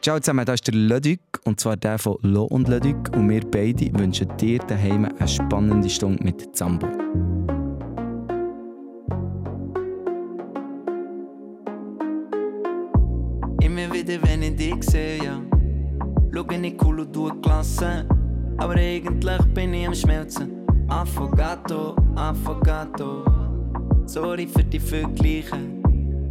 Ciao 0.09 0.19
zusammen, 0.19 0.47
das 0.47 0.55
ist 0.55 0.67
der 0.67 0.75
Ludwig 0.75 1.21
und 1.45 1.61
zwar 1.61 1.77
der 1.77 1.99
von 1.99 2.17
Lo 2.23 2.45
und 2.45 2.67
Ludwig 2.67 2.97
und 3.15 3.29
wir 3.29 3.43
beide 3.43 3.93
wünschen 3.93 4.27
dir 4.39 4.59
daheim 4.59 5.05
eine 5.05 5.29
spannende 5.29 5.91
Stunde 5.91 6.25
mit 6.25 6.57
Zambo. 6.57 6.87
Immer 13.61 13.93
wieder, 13.93 14.17
wenn 14.23 14.45
ich 14.45 14.57
dich 14.57 14.83
sehe, 14.83 15.23
ja. 15.23 15.43
Schau, 16.33 16.47
ich 16.51 16.83
cool 16.83 17.01
und 17.01 17.15
du 17.15 17.29
klasse. 17.43 18.09
Aber 18.57 18.77
eigentlich 18.77 19.43
bin 19.53 19.75
ich 19.75 19.89
am 19.89 19.95
Schmelzen. 19.95 20.65
Affogato, 20.89 21.95
Affogato. 22.15 23.27
Sorry 24.07 24.47
für 24.47 24.65
die 24.65 24.81
Vergleiche. 24.81 25.59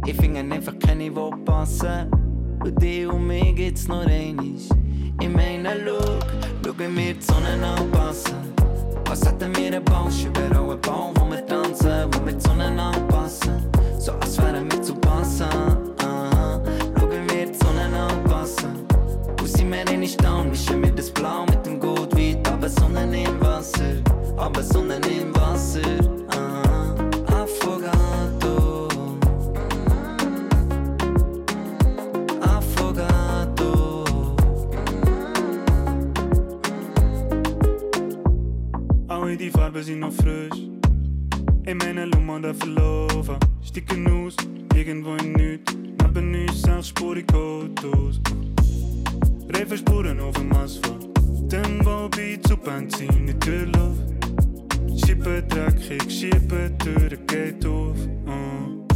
Ich 0.04 0.16
finde 0.16 0.40
einfach 0.40 0.76
keine, 0.80 1.04
die 1.04 1.44
passen. 1.44 2.27
Und 2.60 2.82
die 2.82 3.06
und 3.06 3.26
mich 3.26 3.54
gibt's 3.54 3.88
nur 3.88 4.02
einiges. 4.02 4.68
Ich 5.20 5.28
meine, 5.28 5.70
schau, 5.84 5.98
schau, 6.64 6.72
wir 6.78 7.14
die 7.14 7.22
Sonne 7.22 7.66
anpassen. 7.66 8.34
Was 9.06 9.24
hätten 9.26 9.56
wir 9.56 9.66
einen 9.66 9.84
Bausch 9.84 10.24
überall 10.24 10.70
einen 10.70 10.80
Baum, 10.80 11.14
wo 11.16 11.30
wir 11.30 11.44
tanzen, 11.46 12.08
wo 12.12 12.26
wir 12.26 12.32
die 12.32 12.40
Sonne 12.40 12.66
anpassen. 12.80 13.64
So 13.98 14.12
als 14.12 14.38
wären 14.38 14.70
wir 14.70 14.82
zu 14.82 14.94
passen. 14.94 15.48
Aha. 16.02 16.60
Wir 17.00 17.46
die 17.46 17.54
Sonne 17.54 17.88
anpassen. 17.96 18.86
Wo 19.38 19.46
sind 19.46 19.70
wir 19.70 19.88
in 19.88 20.06
Staun, 20.06 20.50
mischen 20.50 20.82
wir 20.82 20.92
das 20.92 21.10
Blau 21.10 21.46
mit 21.46 21.64
dem 21.64 21.80
Gut 21.80 22.14
aber 22.46 22.68
Sonne 22.68 23.04
im 23.04 23.40
Wasser, 23.40 24.02
aber 24.36 24.62
Sonne 24.62 24.96
im 24.96 25.34
Wasser. 25.36 25.80
Aha. 26.30 26.94
Affogato. 27.42 28.27
Die 39.68 39.72
Farben 39.74 39.84
sind 39.84 40.00
noch 40.00 40.12
frisch. 40.14 40.62
Ich 41.66 41.74
meine, 41.74 42.06
Lummer 42.06 42.40
der 42.40 42.54
verlaufen. 42.54 43.36
Sticken 43.62 44.06
aus, 44.06 44.34
irgendwo 44.74 45.14
in 45.16 45.32
nichts. 45.34 45.74
Neben 45.74 46.48
uns 46.48 46.62
sechsspurige 46.62 47.34
Autos. 47.34 48.18
Reifenspuren 49.52 50.20
auf 50.20 50.34
dem 50.36 50.50
Asphalt. 50.52 51.08
Tempo 51.50 52.08
bei 52.08 52.38
zu 52.48 52.56
Benzin 52.56 53.28
in 53.28 53.38
der 53.40 53.66
Luft. 53.66 55.04
Schippen 55.04 55.46
dreckig, 55.48 56.10
schieben, 56.10 56.78
Türen 56.78 57.26
geht 57.26 57.66
auf. 57.66 57.98
Uh. 58.26 58.86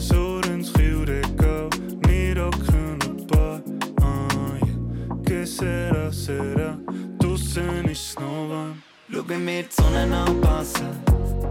So 0.00 0.40
ins 0.50 0.72
Kühlregal, 0.72 1.68
wir 2.08 2.42
rocken 2.42 2.98
ein 3.02 3.26
paar. 3.26 3.62
Uh, 4.00 5.30
yeah. 5.30 6.10
sera. 6.10 6.78
Draussen 7.18 7.90
ist 7.90 8.03
wie 9.26 9.46
wir 9.46 9.62
die 9.62 9.68
Sonne 9.70 10.16
anpassen. 10.16 10.88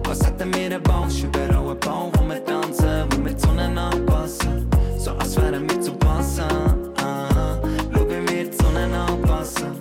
Was 0.06 0.26
hätten 0.26 0.54
wir 0.54 0.66
einen 0.66 0.84
Bausch 0.84 1.24
über 1.24 1.40
einen 1.40 1.80
Baum, 1.80 2.12
wo 2.18 2.28
wir 2.28 2.44
tanzen, 2.46 3.06
wo 3.10 3.26
wir 3.26 3.34
die 3.34 3.40
Sonne 3.40 3.64
anpassen. 3.64 4.68
So 4.98 5.12
als 5.12 5.36
wären 5.38 5.70
wir 5.70 5.82
zu 5.82 5.94
passen. 5.94 6.46
Wie 7.92 8.32
wir 8.32 8.50
die 8.50 8.56
Sonne 8.58 8.88
anpassen. 8.96 9.72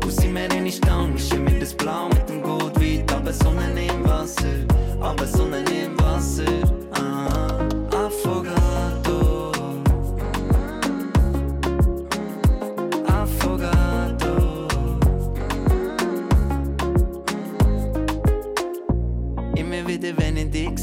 Wo 0.00 0.10
sind 0.10 0.34
wir 0.34 0.50
in 0.50 0.70
Stange? 0.72 1.14
Wir 1.14 1.60
das 1.60 1.74
Blau 1.74 2.08
mit 2.08 2.28
dem 2.28 2.42
Gold 2.42 2.74
weit. 2.80 3.12
Aber 3.12 3.32
Sonne 3.32 3.86
im 3.86 4.04
Wasser, 4.04 4.66
aber 5.00 5.26
Sonne 5.26 5.58
im 5.58 5.98
Wasser. 6.00 6.44
Aha. 6.92 7.67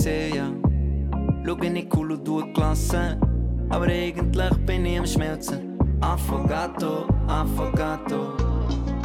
Ja. 0.05 0.51
Schau, 1.45 1.57
ich 1.61 1.87
cool 1.95 2.11
und 2.11 2.27
durchgelassen. 2.27 3.19
Aber 3.69 3.85
eigentlich 3.85 4.53
bin 4.65 4.85
ich 4.85 4.99
am 4.99 5.05
Schmelzen. 5.05 5.79
Affogato, 6.01 7.07
Affogato. 7.27 8.33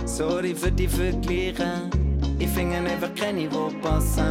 Sorry 0.04 0.54
für 0.54 0.70
die 0.70 0.88
Vergleiche. 0.88 1.90
Ich 2.38 2.48
finde 2.48 2.76
einfach 2.76 3.14
keine, 3.14 3.48
die 3.48 3.76
passen. 3.80 4.22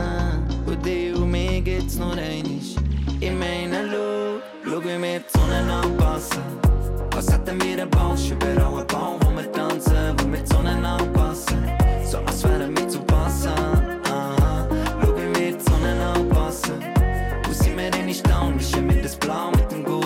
Und 0.66 0.86
die 0.86 1.12
und 1.14 1.32
mir 1.32 1.62
geht's 1.62 1.98
nur 1.98 2.14
einig. 2.14 2.76
Ich 3.20 3.32
meine, 3.32 3.90
schau, 3.92 4.72
schau, 4.72 4.84
wie 4.84 5.02
wir 5.02 5.20
die 5.20 5.38
Sonne 5.38 5.74
anpassen. 5.74 6.44
Was 7.12 7.32
hätten 7.32 7.62
wir 7.62 7.82
einen 7.82 7.90
Bausch 7.90 8.32
über 8.32 8.48
einen 8.48 8.88
Baum, 8.88 9.20
wo 9.22 9.36
wir 9.36 9.52
tanzen, 9.52 10.14
wo 10.18 10.32
wir 10.32 10.42
die 10.42 10.48
Sonne 10.48 10.88
anpassen. 10.88 11.58
So 12.06 12.20
als 12.20 12.44
wären 12.44 12.78
wir 12.78 12.88
zu 12.88 13.00
passen. 13.00 13.69
In 17.98 18.08
die 18.08 18.14
Stange? 18.14 18.56
Mischen 18.56 18.90
wir 18.90 19.02
das 19.02 19.16
Blau 19.16 19.52
mit 19.52 19.72
dem 19.72 19.84
Gold 19.84 19.99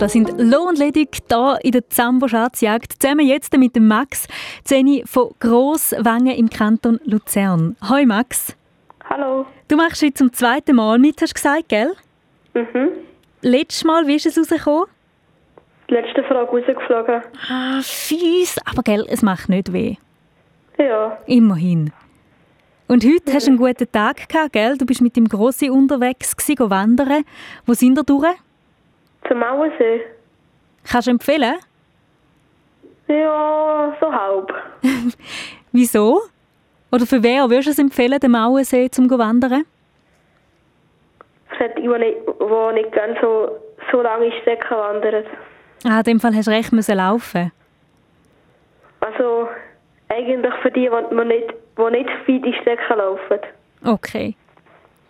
das 0.00 0.12
sind 0.12 0.32
Lo 0.38 0.62
und 0.62 0.78
Ledig 0.78 1.18
hier 1.28 1.58
in 1.62 1.72
der 1.72 1.88
Zambo-Schatzjagd. 1.90 3.02
Zusammen 3.02 3.26
jetzt 3.26 3.54
mit 3.58 3.76
dem 3.76 3.86
Max 3.86 4.26
Zeni 4.64 5.04
von 5.04 5.34
Grosswangen 5.40 6.34
im 6.34 6.48
Kanton 6.48 6.98
Luzern. 7.04 7.76
Hoi 7.86 8.06
Max. 8.06 8.56
Hallo. 9.10 9.44
Du 9.68 9.76
machst 9.76 10.02
heute 10.02 10.14
zum 10.14 10.32
zweiten 10.32 10.76
Mal 10.76 10.98
mit, 10.98 11.20
hast 11.20 11.32
du 11.32 11.34
gesagt, 11.34 11.68
gell? 11.68 11.92
Mhm. 12.54 12.92
Letztes 13.42 13.84
Mal, 13.84 14.06
wie 14.06 14.14
ist 14.14 14.24
es 14.24 14.38
rausgekommen? 14.38 14.86
Die 15.90 15.94
letzte 15.94 16.22
Frage 16.24 16.50
rausgeflogen. 16.50 17.22
Ah, 17.50 17.80
fies. 17.82 18.56
Aber 18.64 18.82
gell, 18.82 19.04
es 19.06 19.20
macht 19.20 19.50
nicht 19.50 19.70
weh. 19.70 19.96
Ja. 20.78 21.18
Immerhin. 21.26 21.92
Und 22.88 23.04
heute 23.04 23.34
hast 23.34 23.46
du 23.46 23.50
einen 23.50 23.58
guten 23.58 23.92
Tag 23.92 24.28
gehabt, 24.28 24.54
gell? 24.54 24.78
Du 24.78 24.86
bist 24.86 25.02
mit 25.02 25.14
dem 25.16 25.28
Grossi 25.28 25.68
unterwegs 25.68 26.34
gewesen, 26.34 26.70
wandern. 26.70 27.24
Wo 27.66 27.74
sind 27.74 27.98
ihr 27.98 28.04
durch? 28.04 28.34
Zum 29.28 29.38
Mauersee. 29.38 30.02
Kannst 30.84 31.06
du 31.06 31.12
empfehlen? 31.12 31.54
Ja, 33.08 33.96
so 34.00 34.12
halb. 34.12 34.52
Wieso? 35.72 36.20
Oder 36.92 37.06
für 37.06 37.22
wer 37.22 37.48
würdest 37.48 37.66
du 37.66 37.70
es 37.72 37.78
empfehlen, 37.78 38.18
den 38.18 38.30
Mauensee 38.30 38.90
zum 38.90 39.08
wandern? 39.10 39.64
Hat 41.58 41.78
jemand, 41.78 42.02
der 42.02 42.72
nicht 42.72 42.92
ganz 42.92 43.18
so, 43.20 43.58
so 43.92 44.02
lange 44.02 44.32
Strecke 44.40 44.74
wandert. 44.74 45.26
Ah, 45.84 45.98
in 45.98 46.04
dem 46.04 46.20
Fall 46.20 46.34
hast 46.34 46.46
du 46.48 46.52
recht 46.52 46.72
müssen 46.72 46.96
laufen. 46.96 47.52
Also 49.00 49.48
eigentlich 50.08 50.54
für 50.62 50.70
die, 50.70 50.88
die 50.88 51.16
die 51.16 51.24
nicht, 51.24 51.54
die 51.78 51.90
nicht 51.90 52.10
viel 52.26 52.40
die 52.40 52.54
Strecke 52.60 52.94
laufen. 52.94 53.38
Okay. 53.84 54.34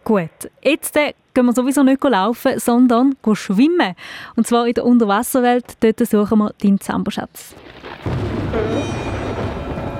Gut. 0.05 0.51
Jetzt 0.63 0.97
äh, 0.97 1.15
gehen 1.35 1.47
wir 1.47 1.53
sowieso 1.53 1.83
nicht 1.83 2.03
laufen, 2.03 2.59
sondern 2.59 3.17
gehen 3.23 3.37
schwimmen. 3.37 3.95
Und 4.37 4.47
zwar 4.47 4.67
in 4.67 4.75
der 4.75 4.85
Unterwasserwelt. 4.85 5.77
Dort 5.81 5.99
suchen 6.01 6.39
wir 6.39 6.53
deinen 6.63 6.81
Zamboschatz. 6.81 7.55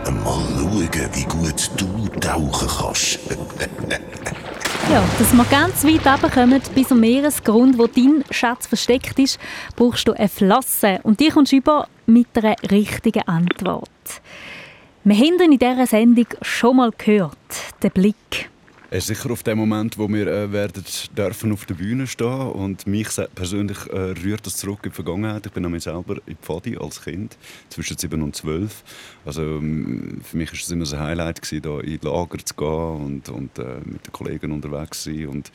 Mal 0.05 0.23
schauen, 0.25 1.11
wie 1.13 1.25
gut 1.25 1.71
du 1.77 2.09
tauchen 2.21 2.69
kannst. 2.69 3.21
Ja, 4.91 5.05
dass 5.19 5.33
wir 5.33 5.45
ganz 5.45 5.85
weit 5.85 6.05
runterkommen, 6.05 6.61
bis 6.75 6.91
am 6.91 7.01
Meeresgrund, 7.01 7.79
wo 7.79 7.87
dein 7.87 8.25
Schatz 8.31 8.67
versteckt 8.67 9.19
ist, 9.21 9.39
brauchst 9.77 10.09
du 10.09 10.13
eine 10.13 10.29
Flosse. 10.29 10.99
Und 11.05 11.21
die 11.21 11.29
kommst 11.29 11.53
du 11.53 11.57
über 11.57 11.87
mit 12.07 12.27
einer 12.35 12.57
richtigen 12.71 13.23
Antwort. 13.29 13.89
Wir 15.05 15.17
haben 15.17 15.41
in 15.41 15.59
dieser 15.59 15.87
Sendung 15.87 16.27
schon 16.43 16.77
mal 16.77 16.91
gehört, 16.91 17.37
den 17.83 17.91
Blick. 17.93 18.51
Es 18.93 19.09
ist 19.09 19.19
sicher 19.19 19.31
auf 19.31 19.45
den 19.45 19.57
Moment, 19.57 19.97
wo 19.99 20.09
wir 20.09 20.27
äh, 20.27 20.51
werden 20.51 20.83
dürfen 21.17 21.53
auf 21.53 21.65
der 21.65 21.75
Bühne 21.75 22.09
stehen 22.09 22.51
und 22.51 22.89
mich 22.89 23.07
persönlich 23.37 23.79
äh, 23.87 24.15
rührt 24.21 24.45
das 24.45 24.57
zurück 24.57 24.81
in 24.83 24.91
die 24.91 24.95
Vergangenheit. 24.97 25.47
Ich 25.47 25.53
bin 25.53 25.63
nämlich 25.63 25.85
selber 25.85 26.17
in 26.27 26.37
Pfadi 26.37 26.77
als 26.77 27.01
Kind, 27.01 27.39
zwischen 27.69 27.97
7 27.97 28.21
und 28.21 28.35
12. 28.35 28.83
Also 29.25 29.43
ähm, 29.43 30.21
für 30.25 30.37
mich 30.37 30.51
war 30.51 30.59
es 30.59 30.69
immer 30.73 30.87
so 30.87 30.97
ein 30.97 31.03
Highlight, 31.03 31.41
gewesen, 31.41 31.63
da 31.63 31.79
in 31.79 32.01
Lager 32.03 32.45
zu 32.45 32.55
gehen 32.55 33.07
und, 33.07 33.29
und 33.29 33.59
äh, 33.61 33.77
mit 33.85 34.09
den 34.09 34.13
Kollegen 34.13 34.51
unterwegs 34.51 35.05
zu 35.05 35.15
sein. 35.15 35.29
Und 35.29 35.53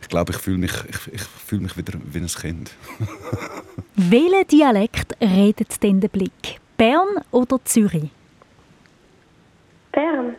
ich 0.00 0.08
glaube, 0.08 0.32
ich 0.32 0.38
fühle 0.38 0.56
mich, 0.56 0.72
ich, 0.88 1.12
ich 1.12 1.22
fühle 1.22 1.64
mich 1.64 1.76
wieder 1.76 1.92
wie 2.10 2.20
ein 2.20 2.26
Kind. 2.26 2.70
Welchen 3.96 4.48
Dialekt 4.48 5.14
redet 5.20 5.82
denn 5.82 6.00
der 6.00 6.08
Blick? 6.08 6.58
Bern 6.78 7.22
oder 7.32 7.62
Zürich? 7.66 8.08
Bern. 9.92 10.36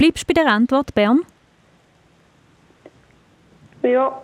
Bleibst 0.00 0.22
du 0.22 0.32
bei 0.32 0.42
der 0.42 0.50
Antwort 0.50 0.94
Bern? 0.94 1.20
Ja. 3.82 4.22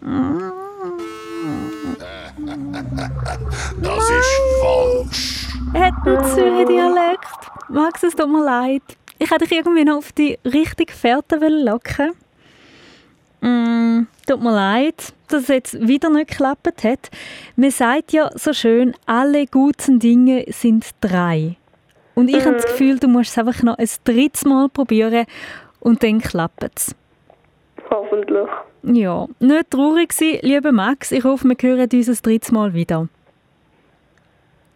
Das 3.82 4.10
ist 4.10 4.40
falsch. 4.62 5.48
Er 5.74 5.86
hat 5.86 6.06
einen 6.06 6.24
Zürich-Dialekt. 6.24 7.28
Max, 7.68 8.02
es 8.04 8.14
tut 8.14 8.30
mir 8.30 8.42
leid. 8.42 8.82
Ich 9.18 9.30
hätte 9.30 9.44
dich 9.44 9.52
irgendwie 9.52 9.84
noch 9.84 9.98
auf 9.98 10.12
die 10.12 10.38
richtige 10.44 10.92
Fährte 10.92 11.36
locken 11.36 12.12
mm, 13.42 14.06
Tut 14.26 14.42
mir 14.42 14.54
leid, 14.54 15.12
dass 15.28 15.42
es 15.42 15.48
jetzt 15.48 15.86
wieder 15.86 16.08
nicht 16.08 16.30
geklappt 16.30 16.84
hat. 16.84 17.10
Man 17.56 17.70
sagt 17.70 18.12
ja 18.12 18.30
so 18.34 18.54
schön, 18.54 18.94
alle 19.04 19.46
guten 19.46 19.98
Dinge 19.98 20.46
sind 20.48 20.86
drei. 21.02 21.56
Und 22.16 22.28
ich 22.28 22.44
habe 22.46 22.56
das 22.56 22.64
Gefühl, 22.64 22.98
du 22.98 23.08
musst 23.08 23.30
es 23.30 23.38
einfach 23.38 23.62
noch 23.62 23.76
ein 23.76 23.88
drittes 24.04 24.46
Mal 24.46 24.70
probieren 24.70 25.26
und 25.80 26.02
dann 26.02 26.18
klappt 26.18 26.64
es. 26.64 26.96
Hoffentlich. 27.90 28.48
Ja, 28.82 29.26
nicht 29.38 29.70
traurig 29.70 30.12
sein, 30.14 30.38
lieber 30.40 30.72
Max. 30.72 31.12
Ich 31.12 31.24
hoffe, 31.24 31.46
wir 31.46 31.56
hören 31.60 31.88
uns 31.92 32.08
ein 32.08 32.18
drittes 32.22 32.50
Mal 32.50 32.72
wieder. 32.72 33.08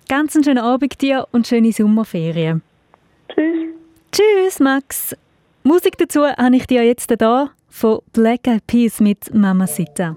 Ganz 0.06 0.34
einen 0.34 0.44
schönen 0.44 0.58
Abend 0.58 1.00
dir 1.00 1.26
und 1.32 1.46
schöne 1.46 1.72
Sommerferien. 1.72 2.60
Tschüss. 3.30 3.68
Tschüss, 4.12 4.60
Max. 4.60 5.16
Musik 5.62 5.96
dazu 5.96 6.26
habe 6.26 6.56
ich 6.56 6.66
dir 6.66 6.84
jetzt 6.84 7.10
da 7.18 7.50
von 7.70 8.00
Black 8.12 8.46
Eyed 8.48 8.66
Peas 8.66 9.00
mit 9.00 9.32
Mamacita. 9.32 10.16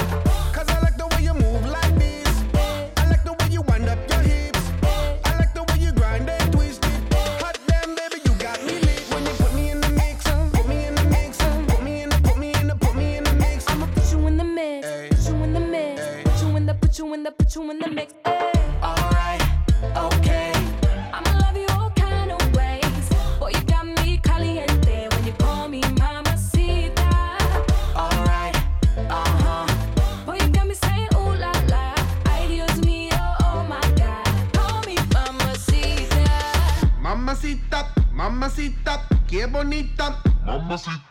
Qué 39.71 39.83
bonita. 39.83 40.21
Mamacita. 40.45 41.10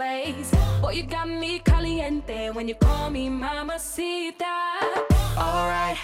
ways. 0.00 0.50
Boy, 0.80 0.92
you 0.92 1.02
got 1.02 1.28
me 1.28 1.58
caliente 1.60 2.50
when 2.50 2.66
you 2.66 2.74
call 2.74 3.10
me 3.10 3.28
mamacita. 3.28 4.56
Alright, 5.36 5.98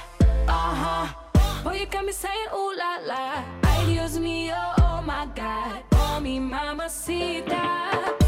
uh 0.47 0.75
huh. 0.83 1.07
Boy, 1.65 1.81
you 1.81 1.87
got 1.87 2.05
me 2.05 2.13
saying 2.13 2.51
ooh 2.53 2.75
la 2.77 2.93
la. 3.11 3.25
Ay, 3.65 3.81
Dios 3.89 4.19
mío, 4.19 4.61
oh 4.85 5.01
my 5.01 5.27
God. 5.35 5.81
Call 5.91 6.21
me 6.21 6.39
mamacita. 6.39 8.26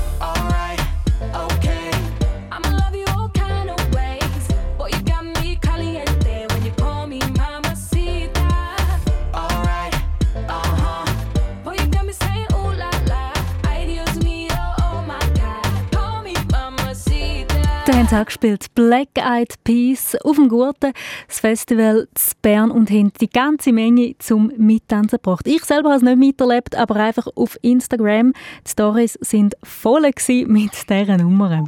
Da 17.89 17.97
haben 17.97 18.07
sie 18.07 18.20
auch 18.20 18.26
gespielt 18.26 18.66
Black 18.74 19.09
Eyed 19.16 19.55
Peas 19.64 20.14
auf 20.22 20.36
dem 20.36 20.51
Gurten, 20.51 20.93
das 21.26 21.41
Festival 21.41 22.07
zu 22.12 22.32
Bern 22.43 22.70
und 22.70 22.91
haben 22.91 23.14
die 23.18 23.30
ganze 23.30 23.72
Menge 23.72 24.14
zum 24.18 24.53
Mittanzen 24.59 25.16
gebracht. 25.16 25.49
Ich 25.49 25.64
selber 25.64 25.89
habe 25.89 25.97
es 25.97 26.03
nicht 26.03 26.18
miterlebt, 26.18 26.76
aber 26.76 26.97
einfach 26.97 27.28
auf 27.34 27.57
Instagram. 27.62 28.34
Die 28.66 28.70
Stories 28.70 29.14
sind 29.22 29.55
voll 29.62 30.03
mit 30.03 30.72
dieser 30.91 31.16
Nummer. 31.16 31.64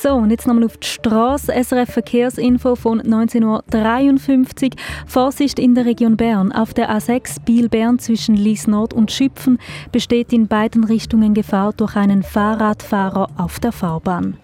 So, 0.00 0.14
und 0.14 0.30
jetzt 0.30 0.46
nochmal 0.46 0.64
auf 0.64 0.76
die 0.76 0.86
Straße. 0.86 1.52
SRF 1.52 1.90
Verkehrsinfo 1.90 2.76
von 2.76 3.00
19.53 3.02 4.64
Uhr. 4.64 4.70
Vorsicht 5.06 5.58
in 5.58 5.74
der 5.74 5.86
Region 5.86 6.16
Bern. 6.16 6.52
Auf 6.52 6.74
der 6.74 6.90
A6 6.90 7.40
Biel-Bern 7.44 7.98
zwischen 7.98 8.36
Lies 8.36 8.66
Nord 8.66 8.92
und 8.92 9.12
Schüpfen 9.12 9.58
besteht 9.92 10.32
in 10.32 10.46
beiden 10.46 10.84
Richtungen 10.84 11.34
Gefahr 11.34 11.72
durch 11.72 11.96
einen 11.96 12.22
Fahrradfahrer 12.22 13.28
auf 13.36 13.60
der 13.60 13.72
Fahrbahn. 13.72 14.36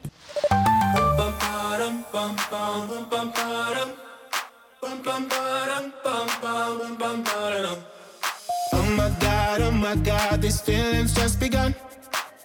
Oh 8.72 8.82
my 8.96 9.11
god, 9.20 9.61
oh 9.61 9.70
my 9.72 9.96
god, 9.96 10.40
these 10.40 10.61
feelings 10.61 11.14
just 11.14 11.38
begun. 11.40 11.74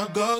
my 0.00 0.08
go. 0.14 0.39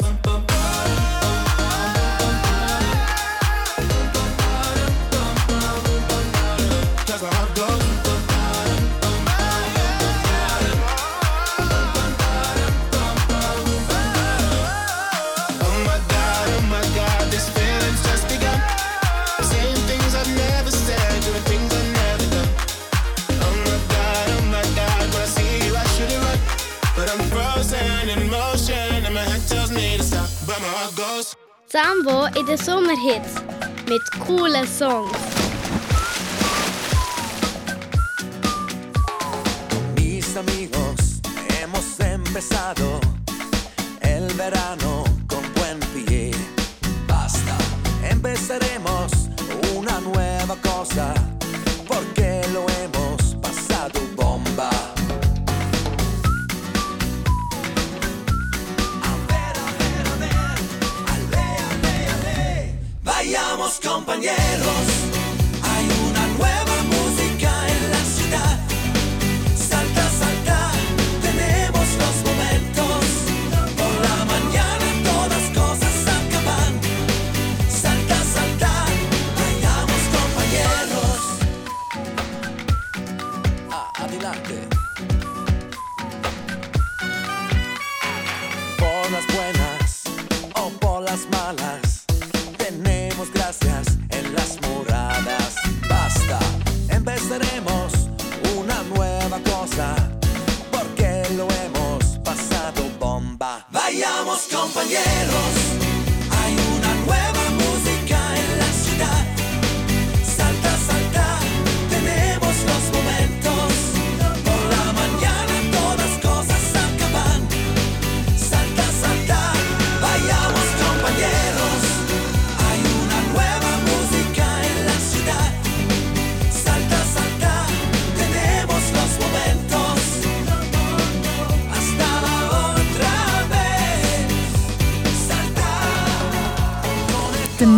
Sambo 31.82 32.26
in 32.38 32.44
den 32.44 32.58
Sommerhits 32.58 33.36
mit 33.88 34.02
coolen 34.20 34.66
Songs. 34.66 35.29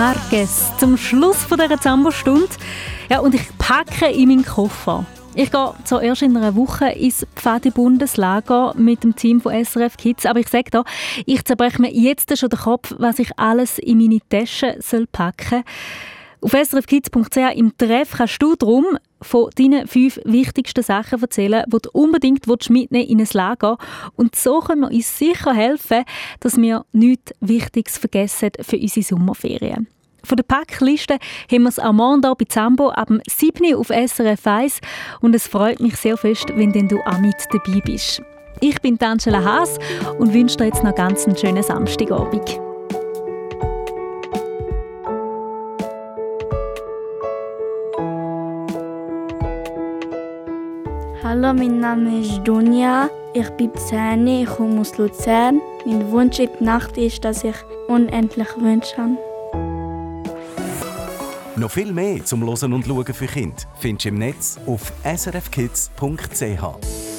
Marquez 0.02 0.76
zum 0.78 0.96
Schluss 0.96 1.44
von 1.44 1.60
dieser 1.60 1.80
Zambo-Stunde. 1.80 2.48
Ja, 3.08 3.20
und 3.20 3.36
ich 3.36 3.56
packe 3.56 4.06
in 4.06 4.30
meinen 4.30 4.44
Koffer. 4.44 5.06
Ich 5.36 5.52
gehe 5.52 5.74
zuerst 5.84 6.22
in 6.22 6.36
einer 6.36 6.56
Woche 6.56 6.86
ins 6.86 7.24
Pfadi-Bundeslager 7.36 8.74
mit 8.76 9.04
dem 9.04 9.14
Team 9.14 9.40
von 9.40 9.52
SRF 9.64 9.96
Kids. 9.96 10.26
Aber 10.26 10.40
ich 10.40 10.48
sage 10.48 10.72
da, 10.72 10.82
ich 11.24 11.44
zerbreche 11.44 11.80
mir 11.80 11.92
jetzt 11.92 12.36
schon 12.36 12.48
den 12.48 12.58
Kopf, 12.58 12.92
was 12.98 13.20
ich 13.20 13.30
alles 13.38 13.78
in 13.78 13.98
meine 13.98 14.18
Tasche 14.28 14.76
packen 15.12 15.46
soll. 15.50 15.62
Auf 16.40 16.50
srfkids.ch 16.50 17.36
im 17.54 17.78
Treff 17.78 18.14
kannst 18.16 18.42
du 18.42 18.56
darum 18.56 18.98
von 19.22 19.50
deinen 19.56 19.86
fünf 19.86 20.20
wichtigsten 20.24 20.82
Sachen 20.82 21.20
erzählen, 21.20 21.64
die 21.66 21.78
du 21.80 21.90
unbedingt 21.92 22.46
mitnehmen 22.46 23.08
in 23.08 23.20
ein 23.20 23.28
Lager 23.32 23.78
Und 24.16 24.36
so 24.36 24.60
können 24.60 24.82
wir 24.82 24.90
uns 24.90 25.18
sicher 25.18 25.54
helfen, 25.54 26.04
dass 26.40 26.56
wir 26.56 26.84
nichts 26.92 27.32
Wichtiges 27.40 27.98
vergessen 27.98 28.50
für 28.60 28.76
unsere 28.76 29.04
Sommerferien. 29.04 29.88
Von 30.24 30.36
der 30.36 30.44
Packliste 30.44 31.18
haben 31.50 31.62
wir 31.62 31.70
das 31.70 31.78
Armando 31.78 32.34
Bizambo 32.34 32.90
ab 32.90 33.08
dem 33.08 33.20
7. 33.28 33.74
auf 33.74 33.88
SRF 33.88 34.46
1 34.46 34.80
und 35.20 35.34
es 35.34 35.48
freut 35.48 35.80
mich 35.80 35.96
sehr 35.96 36.16
fest, 36.16 36.46
wenn 36.54 36.72
du 36.88 37.00
auch 37.00 37.18
mit 37.18 37.34
dabei 37.50 37.80
bist. 37.80 38.22
Ich 38.60 38.80
bin 38.80 39.00
Angela 39.00 39.42
Haas 39.42 39.78
und 40.18 40.32
wünsche 40.32 40.58
dir 40.58 40.66
jetzt 40.66 40.84
noch 40.84 40.94
ganz 40.94 41.26
einen 41.26 41.36
schönen 41.36 41.62
Samstagabend. 41.62 42.71
Hallo, 51.24 51.54
mein 51.54 51.78
Name 51.78 52.18
ist 52.18 52.40
Dunja. 52.42 53.08
Ich 53.32 53.48
bin 53.50 53.70
10, 53.72 54.26
ich 54.26 54.48
komme 54.48 54.80
aus 54.80 54.98
Luzern. 54.98 55.60
Mein 55.86 56.10
Wunsch 56.10 56.40
in 56.40 56.48
der 56.54 56.62
Nacht 56.62 56.98
ist, 56.98 57.24
dass 57.24 57.44
ich 57.44 57.54
unendlich 57.86 58.48
Wünsche 58.58 58.96
habe. 58.96 59.16
Noch 61.54 61.70
viel 61.70 61.92
mehr 61.92 62.24
zum 62.24 62.42
Losen 62.42 62.72
und 62.72 62.86
Schauen 62.86 63.14
für 63.14 63.26
Kinder 63.26 63.54
findest 63.78 64.04
du 64.04 64.08
im 64.08 64.18
Netz 64.18 64.58
auf 64.66 64.92
srfkids.ch. 65.04 67.11